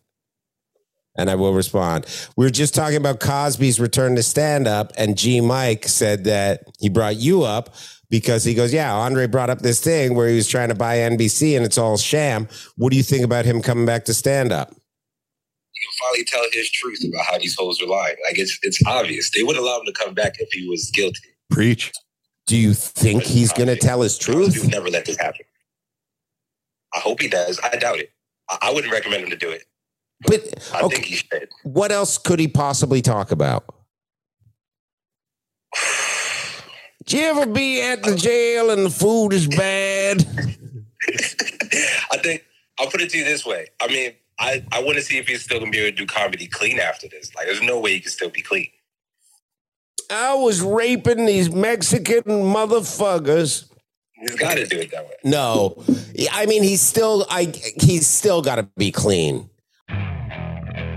[1.18, 2.06] and I will respond.
[2.36, 5.42] We were just talking about Cosby's return to stand up, and G.
[5.42, 7.76] Mike said that he brought you up
[8.10, 10.98] because he goes, "Yeah, Andre brought up this thing where he was trying to buy
[10.98, 12.48] NBC, and it's all sham.
[12.78, 14.76] What do you think about him coming back to stand up?"
[15.84, 18.16] you can finally tell his truth about how these hoes are lying.
[18.26, 19.32] Like it's it's obvious.
[19.32, 21.20] They would allow him to come back if he was guilty.
[21.50, 21.92] Preach.
[22.46, 24.60] Do you think he's going to tell his truth?
[24.60, 25.46] would never let this happen.
[26.94, 27.60] I hope he does.
[27.64, 28.12] I doubt it.
[28.50, 29.64] I, I wouldn't recommend him to do it.
[30.26, 31.50] But I okay, think he should.
[31.64, 33.66] what else could he possibly talk about?
[37.06, 40.26] Do you ever be at the jail and the food is bad?
[42.12, 42.46] I think
[42.80, 43.68] I'll put it to you this way.
[43.82, 46.06] I mean, I, I want to see if he's still gonna be able to do
[46.06, 47.36] comedy clean after this.
[47.36, 48.70] Like, there's no way he can still be clean.
[50.10, 53.70] I was raping these Mexican motherfuckers.
[54.14, 55.16] He's got to do it that way.
[55.24, 55.84] No,
[56.32, 59.50] I mean he's still I he's still got to be clean.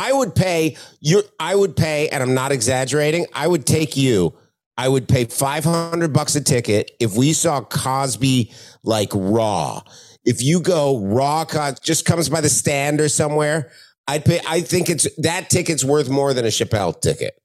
[0.00, 1.22] I would pay you.
[1.38, 3.26] I would pay, and I'm not exaggerating.
[3.34, 4.34] I would take you.
[4.78, 8.50] I would pay 500 bucks a ticket if we saw Cosby
[8.82, 9.82] like raw.
[10.24, 11.44] If you go raw,
[11.82, 13.70] just comes by the stand or somewhere.
[14.08, 14.40] I'd pay.
[14.48, 17.38] I think it's that ticket's worth more than a Chappelle ticket.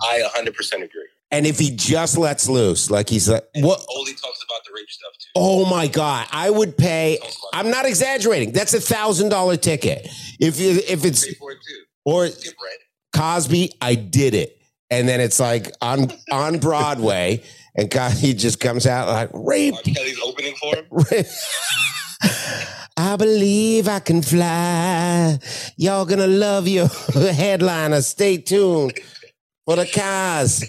[0.00, 1.08] I 100% agree.
[1.32, 3.84] And if he just lets loose, like he's like, what?
[3.94, 5.30] Only talks about the rape stuff too.
[5.34, 6.28] Oh my God.
[6.30, 7.18] I would pay.
[7.52, 8.52] I'm not exaggerating.
[8.52, 10.08] That's a thousand dollar ticket.
[10.40, 11.84] If you, if it's, it too.
[12.04, 12.28] Or
[13.14, 14.60] Cosby, I did it.
[14.90, 17.42] And then it's like on, on Broadway
[17.78, 19.74] and he just comes out like rape.
[19.74, 19.82] R.
[19.82, 21.24] Kelly's opening for him.
[22.96, 25.38] I believe I can fly.
[25.76, 28.02] Y'all gonna love your headliner.
[28.02, 28.98] Stay tuned
[29.64, 30.64] for the cars.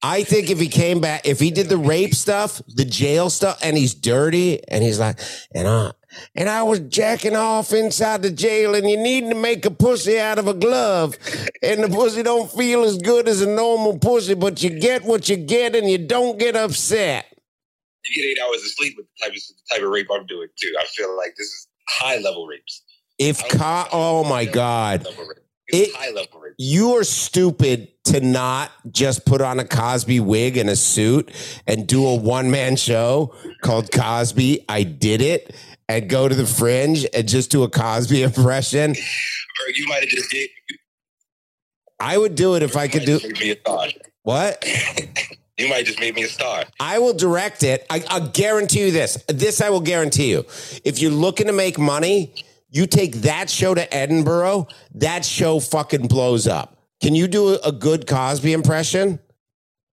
[0.00, 3.58] I think if he came back, if he did the rape stuff, the jail stuff,
[3.62, 5.18] and he's dirty, and he's like,
[5.52, 5.90] and I
[6.34, 10.18] and I was jacking off inside the jail, and you need to make a pussy
[10.18, 11.16] out of a glove,
[11.62, 15.28] and the pussy don't feel as good as a normal pussy, but you get what
[15.28, 17.26] you get, and you don't get upset.
[18.04, 20.26] You get eight hours of sleep with the type of the type of rape I'm
[20.26, 20.74] doing too.
[20.78, 22.82] I feel like this is high level rapes.
[23.18, 25.06] If Co- oh my god,
[25.68, 26.54] It's It- high level rape.
[26.58, 31.30] you are stupid to not just put on a Cosby wig and a suit
[31.66, 34.64] and do a one man show called Cosby.
[34.68, 35.54] I did it.
[35.86, 38.92] And go to the fringe and just do a Cosby impression.
[38.92, 40.48] Or you might have just gave
[42.00, 43.88] I would do it if I could do made me a star.
[44.22, 44.64] what?
[45.56, 46.64] You might just made me a star.
[46.80, 47.86] I will direct it.
[47.88, 49.22] I, I'll guarantee you this.
[49.28, 50.44] This I will guarantee you.
[50.84, 52.34] If you're looking to make money,
[52.70, 56.73] you take that show to Edinburgh, that show fucking blows up.
[57.04, 59.18] Can you do a, a good Cosby impression?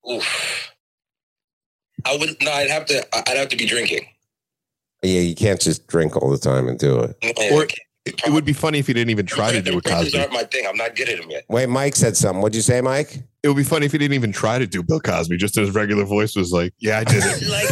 [0.09, 0.71] Oof.
[2.05, 2.49] I would no.
[2.49, 3.05] I'd have to.
[3.29, 4.07] I'd have to be drinking.
[5.03, 7.17] Yeah, you can't just drink all the time and do it.
[7.51, 10.17] Or it, it would be funny if he didn't even try to do a Cosby.
[10.17, 10.65] aren't my thing.
[10.65, 11.43] I'm not good at them yet.
[11.49, 12.41] Wait, Mike said something.
[12.41, 13.21] What'd you say, Mike?
[13.43, 15.35] It would be funny if he didn't even try to do Bill Cosby.
[15.35, 17.67] Just his regular voice was like, "Yeah, I did it." Like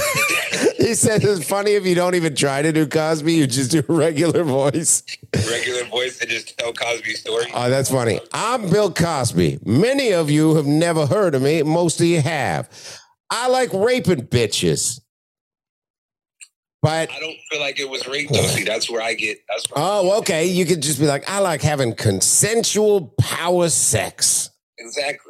[0.87, 3.79] He says it's funny if you don't even try to do Cosby, you just do
[3.79, 5.03] a regular voice.
[5.35, 7.47] regular voice and just tell Cosby story.
[7.53, 8.21] Oh, that's funny.
[8.33, 9.59] I'm Bill Cosby.
[9.65, 11.63] Many of you have never heard of me.
[11.63, 12.69] Most of you have.
[13.29, 15.01] I like raping bitches.
[16.81, 19.39] But I don't feel like it was rape that's where I get.
[19.49, 20.45] That's where oh, okay.
[20.45, 24.49] You could just be like, I like having consensual power sex.
[24.77, 25.28] exactly.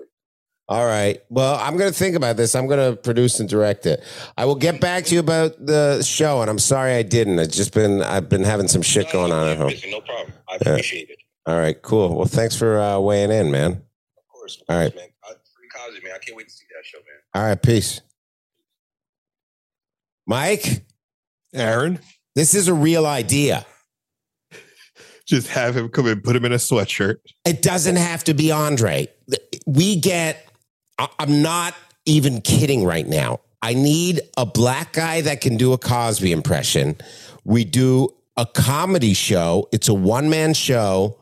[0.70, 1.20] All right.
[1.30, 2.54] Well, I'm going to think about this.
[2.54, 4.04] I'm going to produce and direct it.
[4.38, 7.40] I will get back to you about the show, and I'm sorry I didn't.
[7.40, 9.74] It's just been I've been having some shit going on at home.
[9.90, 10.32] No problem.
[10.48, 11.18] I appreciate it.
[11.48, 12.16] All right, cool.
[12.16, 13.72] Well, thanks for uh, weighing in, man.
[13.72, 14.58] Of course.
[14.58, 14.96] Of All course, right.
[14.96, 15.08] man.
[15.24, 16.14] I, free Cosby, man.
[16.16, 17.18] I can't wait to see that show, man.
[17.34, 18.02] All right, peace.
[20.28, 20.86] Mike,
[21.56, 21.98] Aaron,
[22.36, 23.66] this is a real idea.
[25.26, 27.16] just have him come in, put him in a sweatshirt.
[27.44, 29.08] It doesn't have to be Andre.
[29.66, 30.46] We get,
[31.00, 31.74] I- I'm not
[32.06, 33.40] even kidding right now.
[33.62, 36.96] I need a black guy that can do a Cosby impression.
[37.44, 39.68] We do a comedy show.
[39.72, 41.18] It's a one man show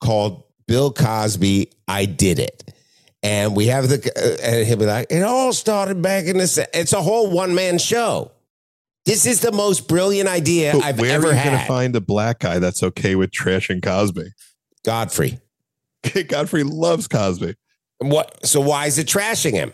[0.00, 1.70] called Bill Cosby.
[1.86, 2.64] I did it.
[3.22, 6.68] And we have the, uh, and he'll be like, it all started back in the,
[6.72, 8.30] it's a whole one man show.
[9.04, 11.96] This is the most brilliant idea But I've where ever are you going to find
[11.96, 14.32] a black guy that's okay with trashing Cosby?
[14.84, 15.38] Godfrey.
[16.28, 17.54] Godfrey loves Cosby.
[17.98, 18.46] What?
[18.46, 19.72] So why is it trashing him?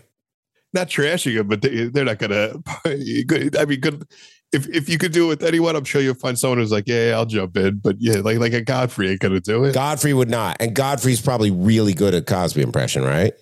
[0.73, 2.63] Not trashing him, but they, they're not to.
[2.85, 4.07] I mean, good.
[4.53, 6.87] If if you could do it with anyone, I'm sure you'll find someone who's like,
[6.87, 7.79] yeah, I'll jump in.
[7.79, 9.75] But yeah, like like a Godfrey ain't to do it.
[9.75, 10.57] Godfrey would not.
[10.61, 13.35] And Godfrey's probably really good at Cosby impression, right?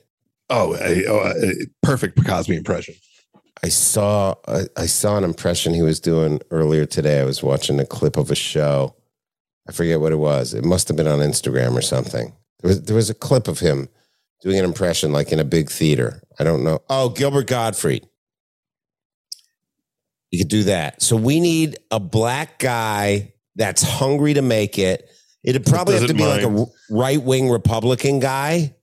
[0.51, 2.95] Oh, a, oh, a perfect Cosby impression.
[3.63, 7.21] I saw I, I saw an impression he was doing earlier today.
[7.21, 8.97] I was watching a clip of a show.
[9.69, 10.55] I forget what it was.
[10.55, 12.33] It must have been on Instagram or something.
[12.61, 13.89] There was there was a clip of him
[14.43, 16.23] doing an impression like in a big theater.
[16.39, 16.81] I don't know.
[16.89, 18.07] Oh, Gilbert Gottfried.
[20.31, 21.03] You could do that.
[21.03, 25.09] So we need a black guy that's hungry to make it.
[25.45, 28.75] It'd probably have to be like a right wing Republican guy.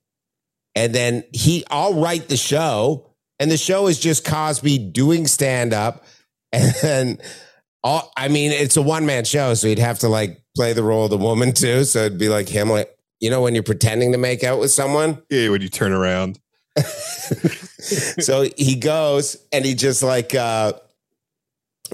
[0.76, 5.72] And then he, I'll write the show, and the show is just Cosby doing stand
[5.72, 6.04] up.
[6.52, 7.18] And then,
[7.84, 10.82] all, I mean, it's a one man show, so he'd have to like play the
[10.82, 11.84] role of the woman too.
[11.84, 14.70] So it'd be like him, like, you know, when you're pretending to make out with
[14.70, 15.22] someone.
[15.30, 16.40] Yeah, when you turn around.
[16.80, 20.72] so he goes and he just like uh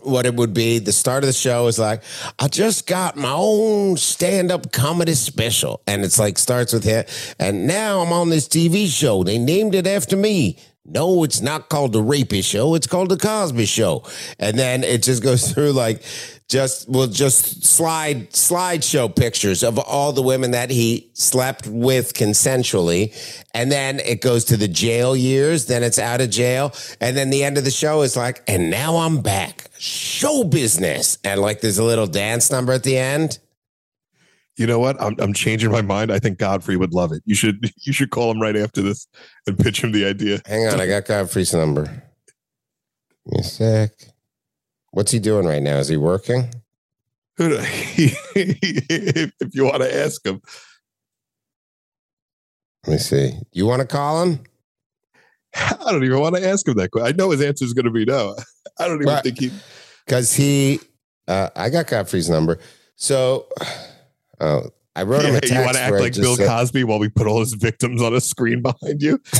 [0.02, 2.02] what it would be the start of the show is like
[2.38, 7.04] i just got my own stand-up comedy special and it's like starts with him
[7.38, 10.58] and now i'm on this tv show they named it after me
[10.88, 12.74] no it's not called the rapist show.
[12.74, 14.04] It's called the cosby show.
[14.38, 16.02] And then it just goes through like
[16.48, 23.14] just we'll just slide slideshow pictures of all the women that he slept with consensually.
[23.52, 25.66] And then it goes to the jail years.
[25.66, 26.72] Then it's out of jail.
[27.00, 29.70] And then the end of the show is like and now i'm back.
[29.78, 31.18] Show business.
[31.24, 33.38] And like there's a little dance number at the end
[34.56, 35.00] You know what?
[35.00, 36.10] I'm I'm changing my mind.
[36.10, 37.22] I think Godfrey would love it.
[37.26, 39.06] You should you should call him right after this
[39.46, 40.40] and pitch him the idea.
[40.46, 43.90] hang on i got godfrey's number Give me a sec
[44.92, 46.48] what's he doing right now is he working
[47.36, 50.40] Who if, if you want to ask him,
[52.86, 54.40] let me see you want to call him
[55.54, 57.14] I don't even want to ask him that question.
[57.14, 58.36] I know his answer is going to be no.
[58.78, 59.22] I don't even Right.
[59.24, 59.50] think he.
[60.06, 60.80] because he
[61.28, 62.58] uh, i got godfrey's number
[62.96, 63.46] so
[64.40, 64.62] oh
[64.94, 67.08] i wrote him a text you want to act like Bill said- Cosby while we
[67.08, 69.20] put all his victims on a screen behind you?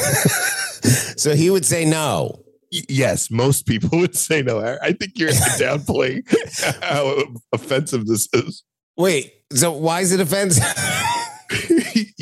[1.16, 2.40] so he would say no
[2.88, 4.58] yes, most people would say no.
[4.60, 6.22] I I think you're downplaying
[6.82, 8.64] how offensive this is.
[8.96, 10.64] wait so why is it offensive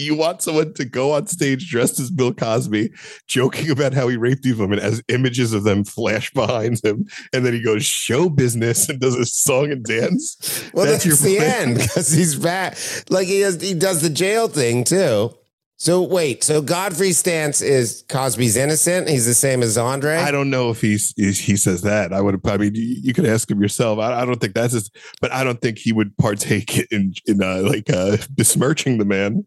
[0.05, 2.91] you want someone to go on stage dressed as Bill Cosby,
[3.27, 7.45] joking about how he raped these women as images of them flash behind him, and
[7.45, 10.71] then he goes show business and does a song and dance.
[10.73, 11.69] Well, that's, your the plan?
[11.69, 12.77] end because he's back.
[13.11, 15.35] Like he does, he does the jail thing too.
[15.77, 19.09] So wait, so Godfrey's stance is Cosby's innocent.
[19.09, 20.17] He's the same as Andre.
[20.17, 22.13] I don't know if he's he he says that.
[22.13, 22.41] I would.
[22.47, 23.99] I mean, you, you could ask him yourself.
[23.99, 24.91] I, I don't think that's his,
[25.21, 29.45] but I don't think he would partake in in uh, like uh, besmirching the man.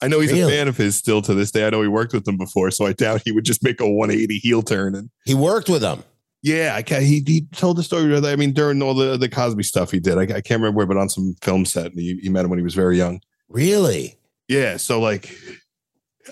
[0.00, 0.52] I know he's Really?
[0.52, 1.66] a fan of his still to this day.
[1.66, 3.88] I know he worked with them before, so I doubt he would just make a
[3.88, 4.94] 180 heel turn.
[4.94, 6.04] And he worked with him.
[6.42, 8.14] yeah, I can't, he he told the story.
[8.16, 10.86] I mean, during all the the Cosby stuff he did, I, I can't remember where,
[10.86, 13.20] but on some film set, and he, he met him when he was very young.
[13.48, 14.14] Really?
[14.46, 15.34] Yeah, so like,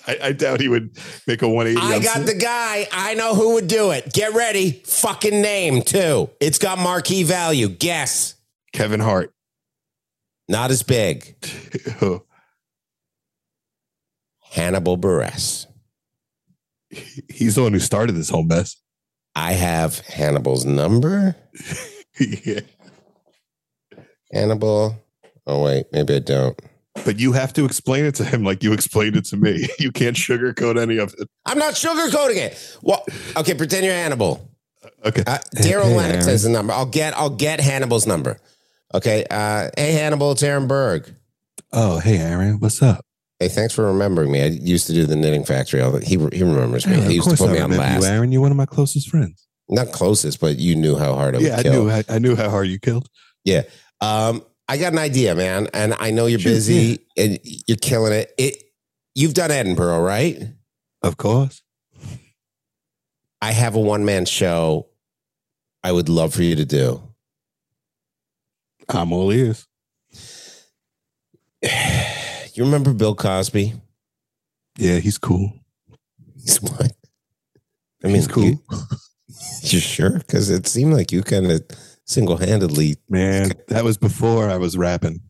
[0.07, 1.81] I, I doubt he would make a 180.
[1.95, 2.87] I got the guy.
[2.93, 4.13] I know who would do it.
[4.13, 4.81] Get ready.
[4.85, 6.31] Fucking name too.
[6.41, 7.69] It's got marquee value.
[7.69, 8.35] Guess.
[8.73, 9.33] Kevin Hart.
[10.49, 11.35] Not as big.
[14.51, 15.67] Hannibal Buress.
[17.29, 18.77] He's the one who started this whole mess.
[19.35, 21.37] I have Hannibal's number.
[22.21, 22.61] yeah.
[24.33, 24.97] Hannibal.
[25.47, 26.59] Oh wait, maybe I don't.
[27.05, 29.69] But you have to explain it to him like you explained it to me.
[29.79, 31.29] You can't sugarcoat any of it.
[31.45, 32.79] I'm not sugarcoating it.
[32.83, 33.05] Well,
[33.37, 34.49] okay, pretend you're Hannibal.
[35.05, 35.23] Okay.
[35.27, 36.29] Uh, Daryl Hey, Lennox Aaron.
[36.29, 36.73] has the number.
[36.73, 38.39] I'll get I'll get Hannibal's number.
[38.95, 39.27] Okay.
[39.31, 41.14] Uh, hey Hannibal, it's Aaron Berg.
[41.73, 43.05] Oh, hey, Aaron, what's up?
[43.39, 44.43] Hey, thanks for remembering me.
[44.43, 45.82] I used to do the knitting factory.
[45.82, 46.97] All he he remembers me.
[46.97, 48.03] Yeah, he used to put I me on remember last.
[48.03, 49.47] You, Aaron, you're one of my closest friends.
[49.68, 51.84] Not closest, but you knew how hard I would yeah, I kill.
[51.84, 53.09] knew I, I knew how hard you killed.
[53.45, 53.62] Yeah.
[54.01, 58.32] Um, I got an idea, man, and I know you're busy and you're killing it.
[58.39, 58.62] It
[59.14, 60.43] you've done Edinburgh, right?
[61.03, 61.62] Of course.
[63.43, 64.89] I have a one man show.
[65.84, 67.03] I would love for you to do.
[68.89, 69.66] I'm all ears.
[72.57, 73.75] You remember Bill Cosby?
[74.79, 75.53] Yeah, he's cool.
[76.41, 76.91] He's what?
[78.03, 78.45] I mean, He's cool.
[78.45, 78.59] You,
[79.61, 80.19] you sure?
[80.19, 81.63] Because it seemed like you kind of
[82.07, 82.97] single handedly.
[83.11, 85.21] Man, that was before I was rapping.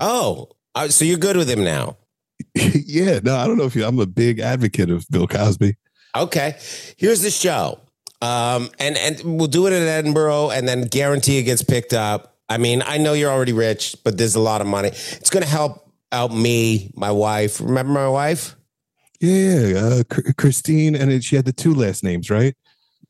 [0.00, 0.48] Oh,
[0.88, 1.98] so you're good with him now?
[2.56, 3.84] yeah, no, I don't know if you.
[3.84, 5.76] I'm a big advocate of Bill Cosby.
[6.16, 6.56] Okay,
[6.96, 7.78] here's the show,
[8.20, 12.38] um, and and we'll do it in Edinburgh, and then guarantee it gets picked up.
[12.48, 14.88] I mean, I know you're already rich, but there's a lot of money.
[14.88, 15.81] It's going to help
[16.12, 17.60] out me, my wife.
[17.60, 18.54] Remember my wife?
[19.20, 20.02] Yeah, yeah, uh,
[20.36, 22.54] Christine, and it, she had the two last names, right?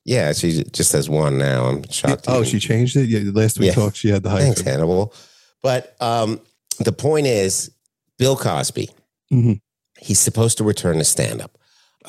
[0.04, 1.64] Yeah, she just has one now.
[1.66, 2.24] I'm shocked.
[2.28, 3.08] Oh, you- she changed it.
[3.08, 3.74] Yeah, last week we Yeah.
[3.74, 4.72] talked, she had the Thanks, hyphen.
[4.72, 5.14] Hannibal.
[5.62, 6.40] But um,
[6.80, 7.70] the point is,
[8.18, 8.90] Bill Cosby.
[9.32, 9.60] Mhm.
[10.00, 11.56] He's supposed to return to stand up.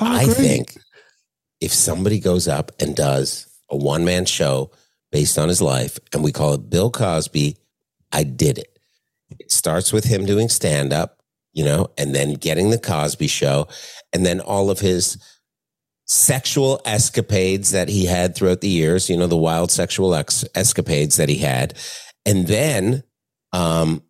[0.01, 0.35] Oh, I great.
[0.37, 0.77] think
[1.61, 4.71] if somebody goes up and does a one man show
[5.11, 7.55] based on his life, and we call it Bill Cosby,
[8.11, 8.72] I did it.
[9.39, 11.21] It starts with him doing stand up,
[11.53, 13.67] you know, and then getting the Cosby show,
[14.11, 15.17] and then all of his
[16.05, 21.15] sexual escapades that he had throughout the years, you know, the wild sexual ex- escapades
[21.15, 21.77] that he had.
[22.25, 23.03] And then,
[23.51, 24.03] um,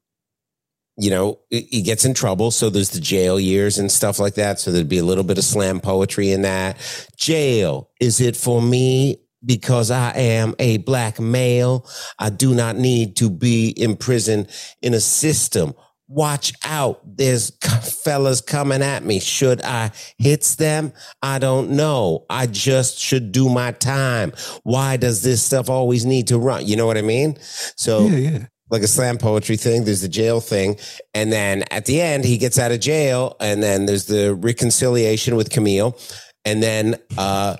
[0.98, 2.52] you know, he he gets in trouble.
[2.52, 4.60] So there's the jail years and stuff like that.
[4.60, 6.78] So there'd be a little bit of slam poetry in that.
[7.18, 9.23] Jail, is it for me?
[9.46, 11.88] Because I am a black male.
[12.20, 14.48] I do not need to be in prison
[14.82, 15.74] in a system.
[16.08, 17.02] Watch out.
[17.06, 17.50] There's
[18.04, 19.20] fellas coming at me.
[19.20, 20.94] Should I hits them?
[21.22, 22.26] I don't know.
[22.30, 24.32] I just should do my time.
[24.64, 26.68] Why does this stuff always need to run?
[26.68, 27.38] You know what I mean?
[27.76, 28.46] So Yeah, yeah.
[28.70, 29.86] like a slam poetry thing.
[29.86, 30.78] There's the jail thing.
[31.14, 33.36] And then at the end, he gets out of jail.
[33.40, 35.98] And then there's the reconciliation with Camille.
[36.46, 37.56] And then uh,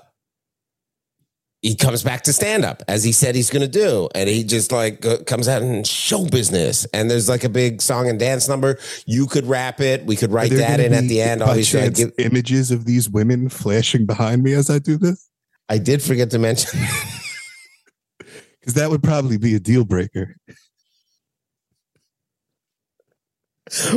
[1.64, 4.06] he comes back to stand up as he said he's going to do.
[4.14, 6.84] And he just like go- comes out in show business.
[6.92, 8.78] And there's like a big song and dance number.
[9.06, 10.04] You could rap it.
[10.04, 11.42] We could write that in at the end.
[11.42, 15.30] I, give, images of these women flashing behind me as I do this,
[15.70, 16.78] I did forget to mention.
[18.60, 20.36] because that would probably be a deal breaker.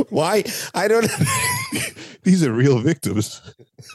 [0.08, 0.42] Why?
[0.74, 1.06] I don't.
[2.28, 3.40] These are real victims.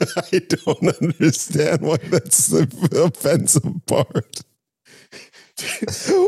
[0.16, 4.40] I don't understand why that's the offensive part.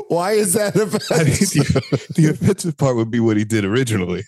[0.06, 1.74] why is that I mean, offensive?
[1.74, 4.22] the, the offensive part would be what he did originally.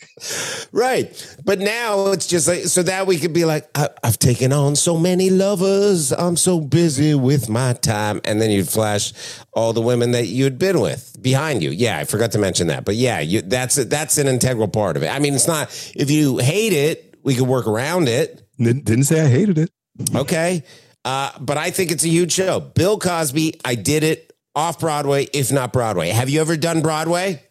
[0.73, 1.37] right.
[1.45, 4.75] But now it's just like, so that we could be like, I, I've taken on
[4.75, 6.11] so many lovers.
[6.11, 8.21] I'm so busy with my time.
[8.25, 9.13] And then you'd flash
[9.53, 11.71] all the women that you'd been with behind you.
[11.71, 12.85] Yeah, I forgot to mention that.
[12.85, 15.15] But yeah, you, that's, that's an integral part of it.
[15.15, 18.43] I mean, it's not, if you hate it, we could work around it.
[18.57, 19.71] Didn't didn't say I hated it.
[20.15, 20.65] Okay.
[21.05, 22.59] Uh, but I think it's a huge show.
[22.59, 26.09] Bill Cosby, I did it off Broadway, if not Broadway.
[26.09, 27.43] Have you ever done Broadway?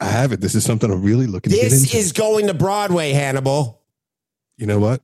[0.00, 0.40] I haven't.
[0.40, 3.82] This is something I'm really looking to get This is going to Broadway, Hannibal.
[4.56, 5.00] you know what?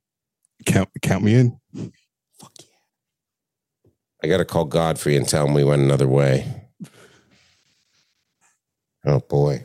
[0.66, 1.60] Count count me in.
[2.40, 3.90] Fuck yeah.
[4.24, 6.66] I got to call Godfrey and tell him we went another way.
[9.06, 9.64] Oh, boy.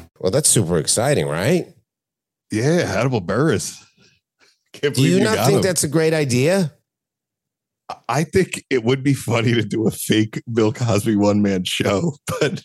[0.21, 1.65] Well, that's super exciting, right?
[2.51, 3.75] Yeah, Hannibal Buress.
[4.73, 5.61] Can't Do believe you not think him.
[5.63, 6.71] that's a great idea?
[8.07, 12.13] I think it would be funny to do a fake Bill Cosby one man show,
[12.39, 12.61] but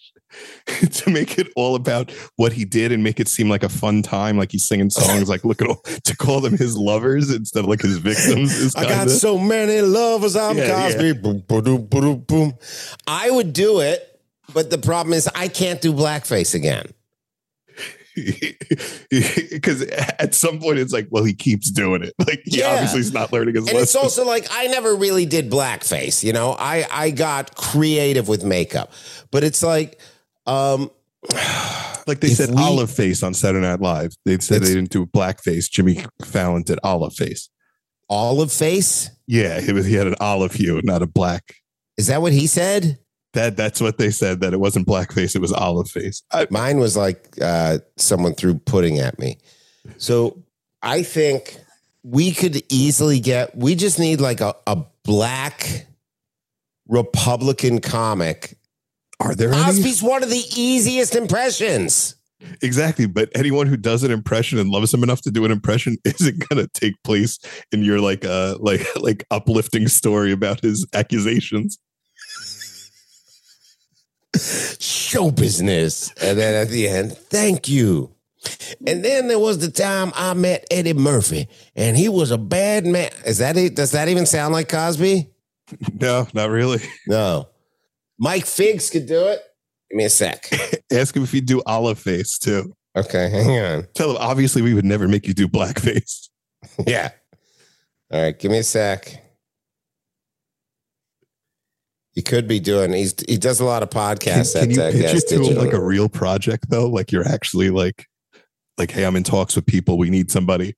[0.67, 4.03] to make it all about what he did and make it seem like a fun
[4.03, 7.61] time, like he's singing songs, like look at all to call them his lovers instead
[7.61, 8.55] of like his victims.
[8.55, 11.15] Is I got so many lovers, I'm Yeah, Cosby.
[11.15, 12.53] Boom, boom, boom, boom.
[13.07, 14.21] I would do it,
[14.53, 16.93] but the problem is I can't do blackface again.
[19.11, 22.15] because at some point it's like, well, he keeps doing it.
[22.27, 22.73] Like, he Yeah.
[22.73, 23.83] obviously he's not learning his And lesson.
[23.83, 26.57] it's also like I never really did blackface, you know.
[26.59, 28.93] I I got creative with makeup,
[29.31, 30.01] but it's like
[30.47, 30.91] um
[32.07, 34.15] like they said we- olive face on Saturday Night Live.
[34.25, 35.71] They said they didn't do blackface.
[35.71, 37.49] Jimmy Fallon did olive face.
[38.09, 39.11] olive face.
[39.29, 41.55] Yeah, he was he had an olive hue, not a black.
[41.97, 42.99] Is that what he said?
[43.37, 44.41] That that's what they said.
[44.41, 46.23] That it wasn't blackface, it was olive face.
[46.33, 49.37] I, Mine was like uh, someone threw pudding at me.
[49.99, 50.43] So
[50.83, 51.59] I think
[52.03, 53.55] we could easily get.
[53.55, 55.87] We just need like a, a black
[56.89, 58.57] Republican comic.
[59.21, 59.63] are there any?
[59.63, 62.17] Cosby's one of the easiest impressions.
[62.63, 63.07] Exactly.
[63.07, 66.43] But anyone who does an impression and loves him enough to do an impression isn't
[66.49, 67.39] gonna take place
[67.71, 71.79] in your like uh like like uplifting story about his accusations.
[74.81, 76.13] Show business.
[76.23, 78.13] And then at the end, thank you.
[78.87, 82.87] And then there was the time I met Eddie Murphy, and he was a bad
[82.87, 83.11] man.
[83.25, 83.75] Is that it?
[83.75, 85.29] Does that even sound like Cosby?
[86.01, 86.81] No, not really.
[87.09, 87.49] No.
[88.19, 89.41] Mike Figs could do it.
[89.91, 90.49] Give me a sec.
[90.93, 92.73] Ask him if he'd do olive face too.
[92.97, 93.87] Okay, hang on.
[93.95, 96.29] Tell him obviously we would never make you do blackface.
[96.87, 97.11] Yeah.
[98.11, 99.23] All right, give me a sec.
[102.17, 102.95] He could be doing.
[102.95, 104.59] He's he does a lot of podcasts.
[104.59, 106.89] can you at, uh, pitch it to him like a real project though?
[106.89, 108.09] Like you're actually like
[108.79, 109.99] like, hey, I'm in talks with people.
[109.99, 110.77] We need somebody.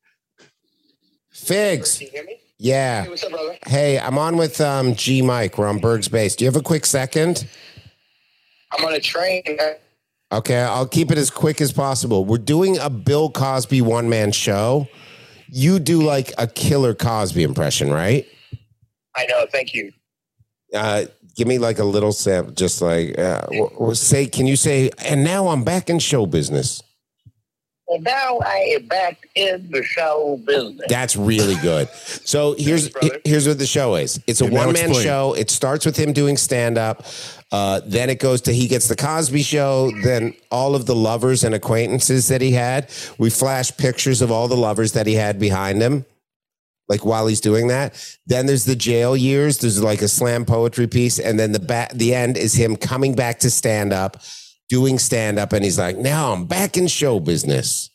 [1.31, 1.99] Figs?
[1.99, 2.41] Can you hear me?
[2.59, 3.05] Yeah.
[3.05, 3.57] Hey, what's up, brother?
[3.67, 5.59] Hey, I'm on with um, G Mike.
[5.59, 6.35] We're on Berg's base.
[6.35, 7.47] Do you have a quick second?
[8.73, 9.45] I'm on a train.
[10.33, 12.25] Okay, I'll keep it as quick as possible.
[12.25, 14.89] We're doing a Bill Cosby one man show.
[15.49, 18.27] You do like a killer Cosby impression, right?
[19.17, 19.47] I know.
[19.51, 19.93] Thank you.
[20.75, 21.07] Uh,
[21.39, 24.27] give me like a little sample, just like uh, w- w- say.
[24.27, 24.91] Can you say?
[24.99, 26.83] And now I'm back in show business.
[27.87, 30.85] Well, now I am back in the show business.
[30.91, 31.89] That's really good.
[31.89, 34.21] So here's Thanks, here's what the show is.
[34.27, 35.33] It's a Yeah, one man show.
[35.33, 37.07] It starts with him doing stand up.
[37.51, 39.91] Uh, then it goes to he gets the Cosby Show.
[40.03, 42.91] Then all of the lovers and acquaintances that he had.
[43.17, 46.05] We flash pictures of all the lovers that he had behind him,
[46.89, 47.95] like while he's doing that.
[48.27, 49.59] Then there's the jail years.
[49.59, 53.15] There's like a slam poetry piece, and then the ba- the end is him coming
[53.15, 54.17] back to stand up,
[54.69, 57.91] doing stand up, and he's like, "Now I'm back in show business."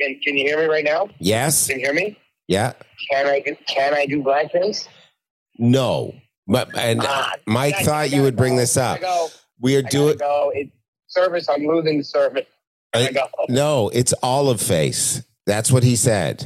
[0.00, 1.08] Can Can you hear me right now?
[1.18, 1.66] Yes.
[1.66, 2.16] Can you hear me?
[2.48, 2.72] Yeah.
[3.10, 4.88] Can I do Can I do blackface?
[5.58, 6.14] No.
[6.46, 9.00] But and Ah, Mike I- I thought you would bring this up.
[9.00, 9.28] go.
[9.60, 10.52] We are doing go.
[11.06, 11.48] Service.
[11.48, 12.46] I'm losing the service.
[12.94, 13.26] I go.
[13.48, 15.22] no, it's olive face.
[15.46, 16.44] That's what he said.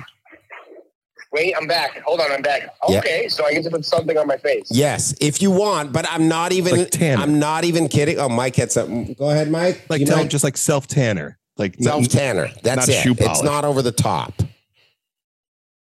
[1.34, 2.00] Wait, I'm back.
[2.02, 2.72] Hold on, I'm back.
[2.88, 2.98] Yeah.
[3.00, 4.68] Okay, so I get to put something on my face.
[4.70, 6.78] Yes, if you want, but I'm not even.
[6.78, 7.20] Like tanner.
[7.20, 8.20] I'm not even kidding.
[8.20, 9.14] Oh, Mike had something.
[9.14, 9.84] Go ahead, Mike.
[9.88, 11.36] Like you tell might- him just like self tanner.
[11.56, 12.50] Like self tanner.
[12.62, 13.02] That's not it.
[13.02, 14.32] shoe It's not over the top.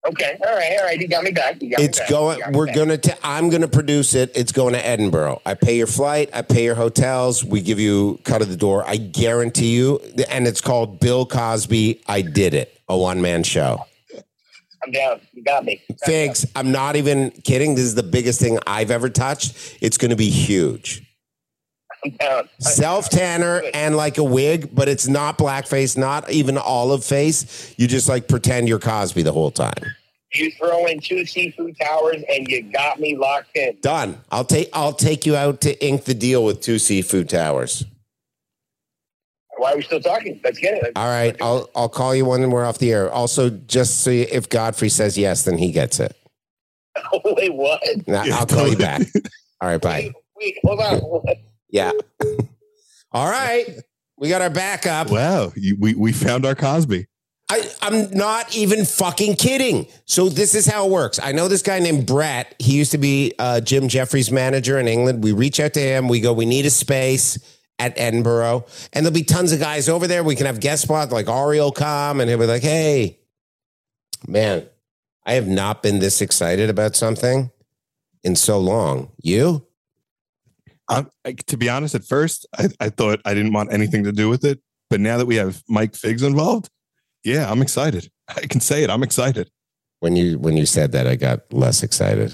[0.05, 0.99] Okay, all right, all right.
[0.99, 1.61] You got me back.
[1.61, 2.09] You got me It's back.
[2.09, 2.39] going.
[2.39, 2.75] You got We're back.
[2.75, 2.99] gonna.
[3.23, 4.31] i I'm gonna produce it.
[4.35, 5.39] It's going to Edinburgh.
[5.45, 6.31] I pay your flight.
[6.33, 7.45] I pay your hotels.
[7.45, 8.83] We give you cut of the door.
[8.87, 9.99] I guarantee you.
[10.29, 12.01] And it's called Bill Cosby.
[12.07, 12.75] I did it.
[12.89, 13.85] A one man show.
[14.83, 15.21] I'm down.
[15.33, 15.81] You got me.
[16.03, 16.45] Figs.
[16.55, 17.75] I'm not even kidding.
[17.75, 19.77] This is the biggest thing I've ever touched.
[19.81, 21.01] It's going to be huge.
[22.03, 22.49] I'm down.
[22.59, 27.73] Self tanner and like a wig, but it's not blackface, not even olive face.
[27.77, 29.73] You just like pretend you're Cosby the whole time.
[30.33, 33.77] You throw in two seafood towers and you got me locked in.
[33.81, 34.19] Done.
[34.31, 34.69] I'll take.
[34.73, 37.85] I'll take you out to ink the deal with two seafood towers.
[39.57, 40.39] Why are we still talking?
[40.43, 40.93] Let's get it.
[40.95, 41.35] All right.
[41.41, 43.11] I'll I'll call you when we're off the air.
[43.11, 46.15] Also, just so if Godfrey says yes, then he gets it.
[47.25, 47.81] Wait, what?
[48.07, 49.01] Now, Yeah, I'll call you back.
[49.61, 49.81] All right.
[49.81, 50.11] Bye.
[50.11, 50.99] Wait, wait, hold on.
[50.99, 51.37] What?
[51.69, 51.91] Yeah.
[53.11, 53.65] All right.
[54.17, 55.09] We got our backup.
[55.09, 57.07] Wow, you, we we found our Cosby.
[57.49, 59.87] I, I'm not even fucking kidding.
[60.05, 61.19] So this is how it works.
[61.21, 62.55] I know this guy named Brett.
[62.59, 65.23] He used to be uh, Jim Jeffries' manager in England.
[65.23, 66.07] We reach out to him.
[66.07, 67.37] We go, we need a space
[67.79, 70.23] at Edinburgh, and there'll be tons of guys over there.
[70.23, 73.19] We can have guest spots like Ari will come, and he'll be like, "Hey,
[74.27, 74.67] man,
[75.25, 77.51] I have not been this excited about something
[78.23, 79.11] in so long.
[79.21, 79.65] You?
[80.89, 84.11] Um, I, to be honest, at first I, I thought I didn't want anything to
[84.11, 84.59] do with it,
[84.89, 86.69] but now that we have Mike Figs involved,
[87.23, 88.09] yeah, I'm excited.
[88.27, 88.89] I can say it.
[88.89, 89.49] I'm excited.
[89.99, 92.33] When you when you said that, I got less excited.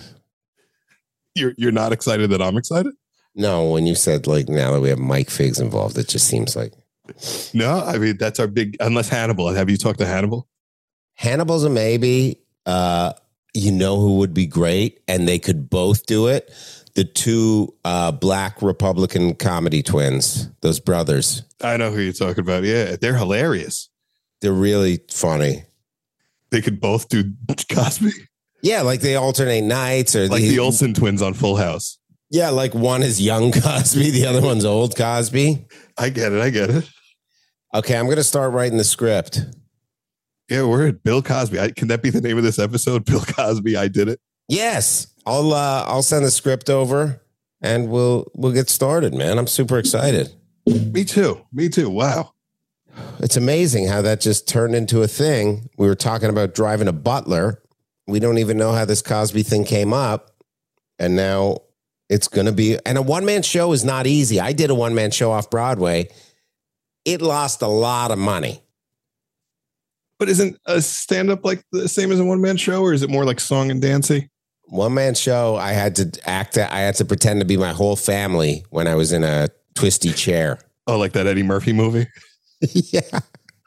[1.36, 2.94] You're you're not excited that I'm excited?
[3.40, 6.58] No, when you said like now that we have Mike Figs involved, it just seems
[6.58, 6.74] like
[7.54, 8.76] No, I mean that's our big.
[8.82, 10.48] Unless Hannibal, have you talked to Hannibal?
[11.16, 12.42] Hannibal's a maybe.
[12.66, 13.14] Uh,
[13.54, 16.52] you know who would be great, and they could both do it.
[16.96, 21.44] The two uh, black Republican comedy twins, those brothers.
[21.64, 22.64] I know who you're talking about.
[22.64, 23.90] Yeah, they're hilarious.
[24.42, 25.64] They're really funny.
[26.52, 27.34] They could both do
[27.72, 28.12] Cosby,
[28.62, 32.00] Yeah, like they alternate nights, or like the Olsen twins on Full House.
[32.32, 35.65] Yeah, like one is young Cosby, the other one's old Cosby.
[35.97, 36.41] I get it.
[36.41, 36.89] I get it.
[37.73, 39.41] Okay, I'm gonna start writing the script.
[40.49, 41.59] Yeah, we're at Bill Cosby.
[41.59, 43.05] I, can that be the name of this episode?
[43.05, 43.75] Bill Cosby.
[43.75, 44.19] I did it.
[44.47, 47.21] Yes, I'll uh, I'll send the script over,
[47.61, 49.38] and we'll we'll get started, man.
[49.38, 50.34] I'm super excited.
[50.65, 51.45] Me too.
[51.51, 51.89] Me too.
[51.89, 52.34] Wow.
[53.19, 55.69] It's amazing how that just turned into a thing.
[55.77, 57.61] We were talking about driving a butler.
[58.07, 60.32] We don't even know how this Cosby thing came up.
[60.97, 61.59] And now
[62.10, 64.39] it's going to be, and a one man show is not easy.
[64.39, 66.10] I did a one man show off Broadway.
[67.05, 68.62] it lost a lot of money.
[70.18, 73.03] But isn't a stand up like the same as a one man show, or is
[73.03, 74.30] it more like song and dancing?
[74.66, 77.95] One man show, I had to act, I had to pretend to be my whole
[77.95, 80.60] family when I was in a twisty chair.
[80.88, 82.07] Oh, like that Eddie Murphy movie?
[82.74, 83.20] yeah.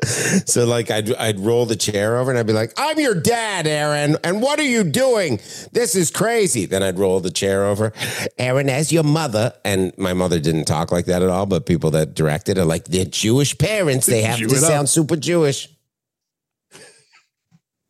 [0.04, 3.66] So like I'd I'd roll the chair over and I'd be like, "I'm your dad,
[3.68, 5.38] Aaron, and what are you doing?
[5.70, 7.92] This is crazy." Then I'd roll the chair over,
[8.36, 11.46] Aaron, as your mother, and my mother didn't talk like that at all.
[11.46, 14.68] But people that directed are like, they're Jewish parents; they have Jew to it up.
[14.70, 15.68] sound super Jewish.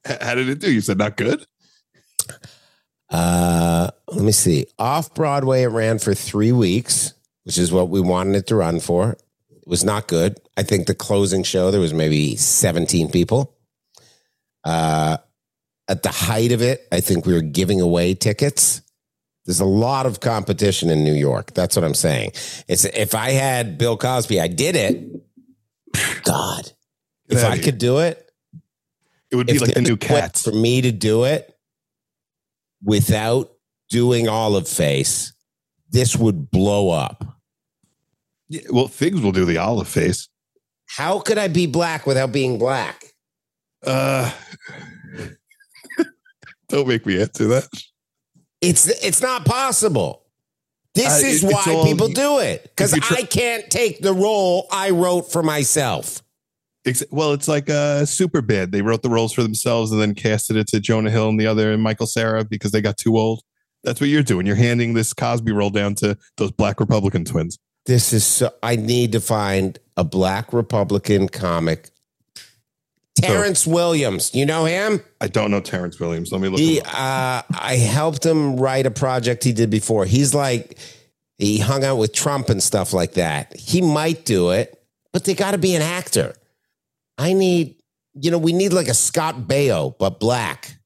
[0.04, 0.70] How did it do?
[0.70, 1.46] You said not good.
[3.08, 4.66] Uh, let me see.
[4.78, 8.80] Off Broadway, it ran for three weeks, which is what we wanted it to run
[8.80, 9.16] for.
[9.62, 10.38] It was not good.
[10.56, 13.56] I think the closing show there was maybe 17 people.
[14.64, 15.18] Uh,
[15.88, 18.82] at the height of it, I think we were giving away tickets.
[19.46, 21.52] There's a lot of competition in New York.
[21.54, 22.32] That's what I'm saying.
[22.68, 25.22] It's if I had Bill Cosby, I did it.
[26.22, 26.72] God,
[27.28, 28.30] if I could do it,
[29.30, 30.42] It would be like the new cats.
[30.42, 31.56] for me to do it
[32.82, 33.52] without
[33.90, 35.32] doing olive face,
[35.90, 37.31] this would blow up.
[38.52, 40.28] Yeah, well, Figs will do the olive face.
[40.86, 43.02] How could I be black without being black?
[43.82, 44.30] Uh,
[46.68, 47.68] don't make me answer that.
[48.60, 50.26] It's it's not possible.
[50.94, 54.12] This Uh, is it- why all- people do it because try- I can't take the
[54.12, 56.22] role I wrote for myself.
[57.10, 58.72] Well, it's like a Superbad.
[58.72, 61.46] They wrote the roles for themselves and then casted it to Jonah Hill and the
[61.46, 63.42] other and Michael Cera because they got too old.
[63.84, 64.46] That's what you're doing.
[64.46, 67.58] You're handing this Cosby role down to those black Republican twins.
[67.86, 68.52] This is so.
[68.62, 71.90] I need to find a black Republican comic.
[73.14, 75.02] Terrence Williams, you know him?
[75.20, 76.32] I don't know Terrence Williams.
[76.32, 76.58] Let me look.
[76.58, 80.06] He, uh, I helped him write a project he did before.
[80.06, 80.78] He's like,
[81.38, 83.54] he hung out with Trump and stuff like that.
[83.56, 86.34] He might do it, but they got to be an actor.
[87.18, 87.76] I need,
[88.14, 90.76] you know, we need like a Scott Baio, but black.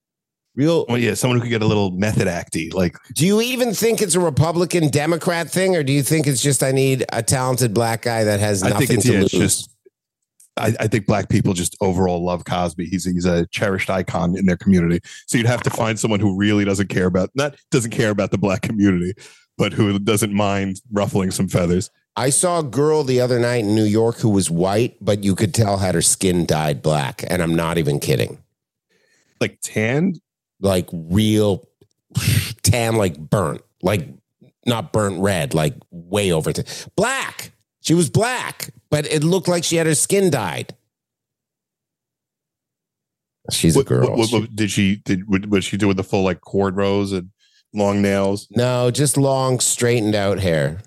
[0.57, 0.87] Real.
[0.89, 2.73] Well, yeah, someone who could get a little method acty.
[2.73, 6.43] Like, Do you even think it's a Republican Democrat thing, or do you think it's
[6.43, 9.35] just I need a talented black guy that has I think it's, to yeah, lose?
[9.35, 9.71] it's just.
[10.59, 12.87] I, I think black people just overall love Cosby.
[12.87, 15.01] He's he's a cherished icon in their community.
[15.27, 18.31] So you'd have to find someone who really doesn't care about not doesn't care about
[18.31, 19.13] the black community,
[19.59, 21.91] but who doesn't mind ruffling some feathers.
[22.17, 25.35] I saw a girl the other night in New York who was white, but you
[25.35, 28.39] could tell had her skin dyed black, and I'm not even kidding.
[29.39, 30.19] Like tanned,
[30.61, 31.69] like real
[32.63, 34.09] tan, like burnt, like
[34.67, 36.65] not burnt red, like way over to
[36.97, 37.53] black.
[37.81, 40.75] She was black, but it looked like she had her skin dyed.
[43.53, 44.09] She's a girl.
[44.11, 47.31] what- what- what- did she did what was she doing the full like cornrows and
[47.73, 48.49] long nails?
[48.51, 50.81] no, just long, straightened out hair.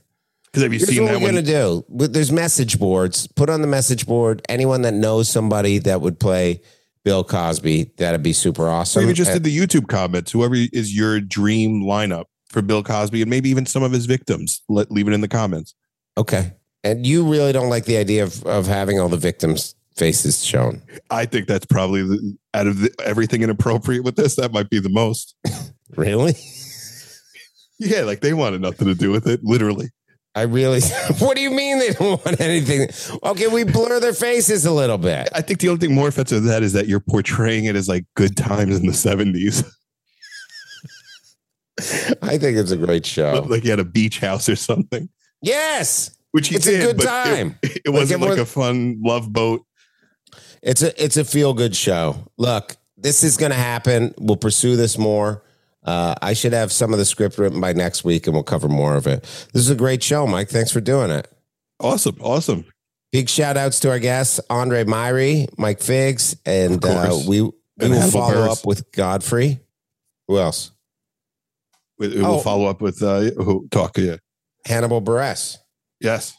[0.45, 1.36] Because have you Here's seen what that we're one?
[1.36, 1.86] gonna do.
[1.89, 3.28] There's message boards.
[3.28, 4.41] Put on the message board.
[4.49, 6.61] Anyone that knows somebody that would play
[7.05, 9.03] Bill Cosby, that'd be super awesome.
[9.03, 13.29] Maybe just in the YouTube comments, whoever is your dream lineup for Bill Cosby, and
[13.29, 14.61] maybe even some of his victims.
[14.69, 15.73] Let leave it in the comments.
[16.17, 16.53] okay.
[16.81, 20.81] And you really don't like the idea of, of having all the victims' faces shown.
[21.11, 24.37] I think that's probably the, out of the, everything inappropriate with this.
[24.37, 25.35] That might be the most.
[25.97, 26.35] Really?
[27.79, 29.43] Yeah, like they wanted nothing to do with it.
[29.43, 29.89] Literally,
[30.39, 30.79] I really.
[31.19, 32.87] What do you mean they don't want anything?
[33.23, 35.27] Okay, we blur their faces a little bit.
[35.35, 37.89] I think the only thing more offensive than that is that you're portraying it as
[37.89, 39.63] like good times in the seventies,
[42.21, 43.45] I think it's a great show.
[43.49, 45.09] like you had a beach house or something.
[45.41, 47.59] Yes, Which he It's a good but it- time.
[47.63, 49.65] It, Like wasn't like everyone- a fun love boat.
[50.61, 52.27] it's a it's a feel good show.
[52.37, 54.13] Look, this is going to happen.
[54.17, 55.43] We'll pursue this more.
[55.89, 58.67] Uh, I should have some of the script written by next week, and we'll cover
[58.67, 59.21] more of it.
[59.53, 60.49] This is a great show, Mike.
[60.49, 61.27] Thanks for doing it.
[61.79, 62.65] Awesome, awesome.
[63.11, 67.91] Big shout outs to our guests, Andre Myrie, Mike Figs, and uh, we we And
[67.91, 68.59] will follow Buress.
[68.59, 69.59] up with Godfrey.
[70.27, 70.71] Who else?
[71.97, 72.39] We, we will Oh.
[72.41, 73.97] follow up with uh, who talk.
[73.97, 74.17] Yeah,
[74.65, 75.57] Hannibal Buress.
[75.99, 76.35] yes.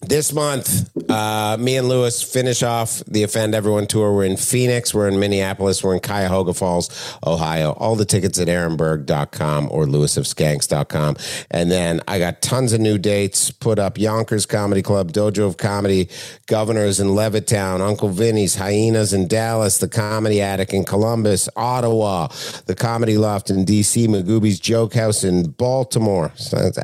[0.00, 4.14] This month, uh, me and Lewis finish off the Offend Everyone tour.
[4.14, 7.72] We're in Phoenix, we're in Minneapolis, we're in Cuyahoga Falls, Ohio.
[7.72, 11.16] All the tickets at aaronberg.com or lewisofskanks.com.
[11.50, 15.56] And then I got tons of new dates put up Yonkers Comedy Club, Dojo of
[15.56, 16.08] Comedy,
[16.46, 22.28] Governors in Levittown, Uncle Vinny's, Hyenas in Dallas, the Comedy Attic in Columbus, Ottawa,
[22.66, 26.32] the Comedy Loft in DC, Magooby's Joke House in Baltimore,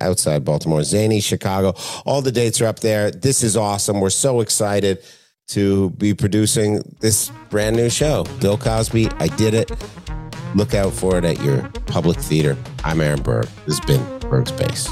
[0.01, 1.75] outside Baltimore, Zany, Chicago.
[2.05, 3.04] All the dates are up there.
[3.11, 4.01] This is awesome.
[4.01, 5.03] We're so excited
[5.49, 8.25] to be producing this brand new show.
[8.41, 9.71] Bill Cosby, I did it.
[10.55, 12.57] Look out for it at your public theater.
[12.85, 13.49] I'm Aaron Berg.
[13.67, 14.89] This has been Berg's Base.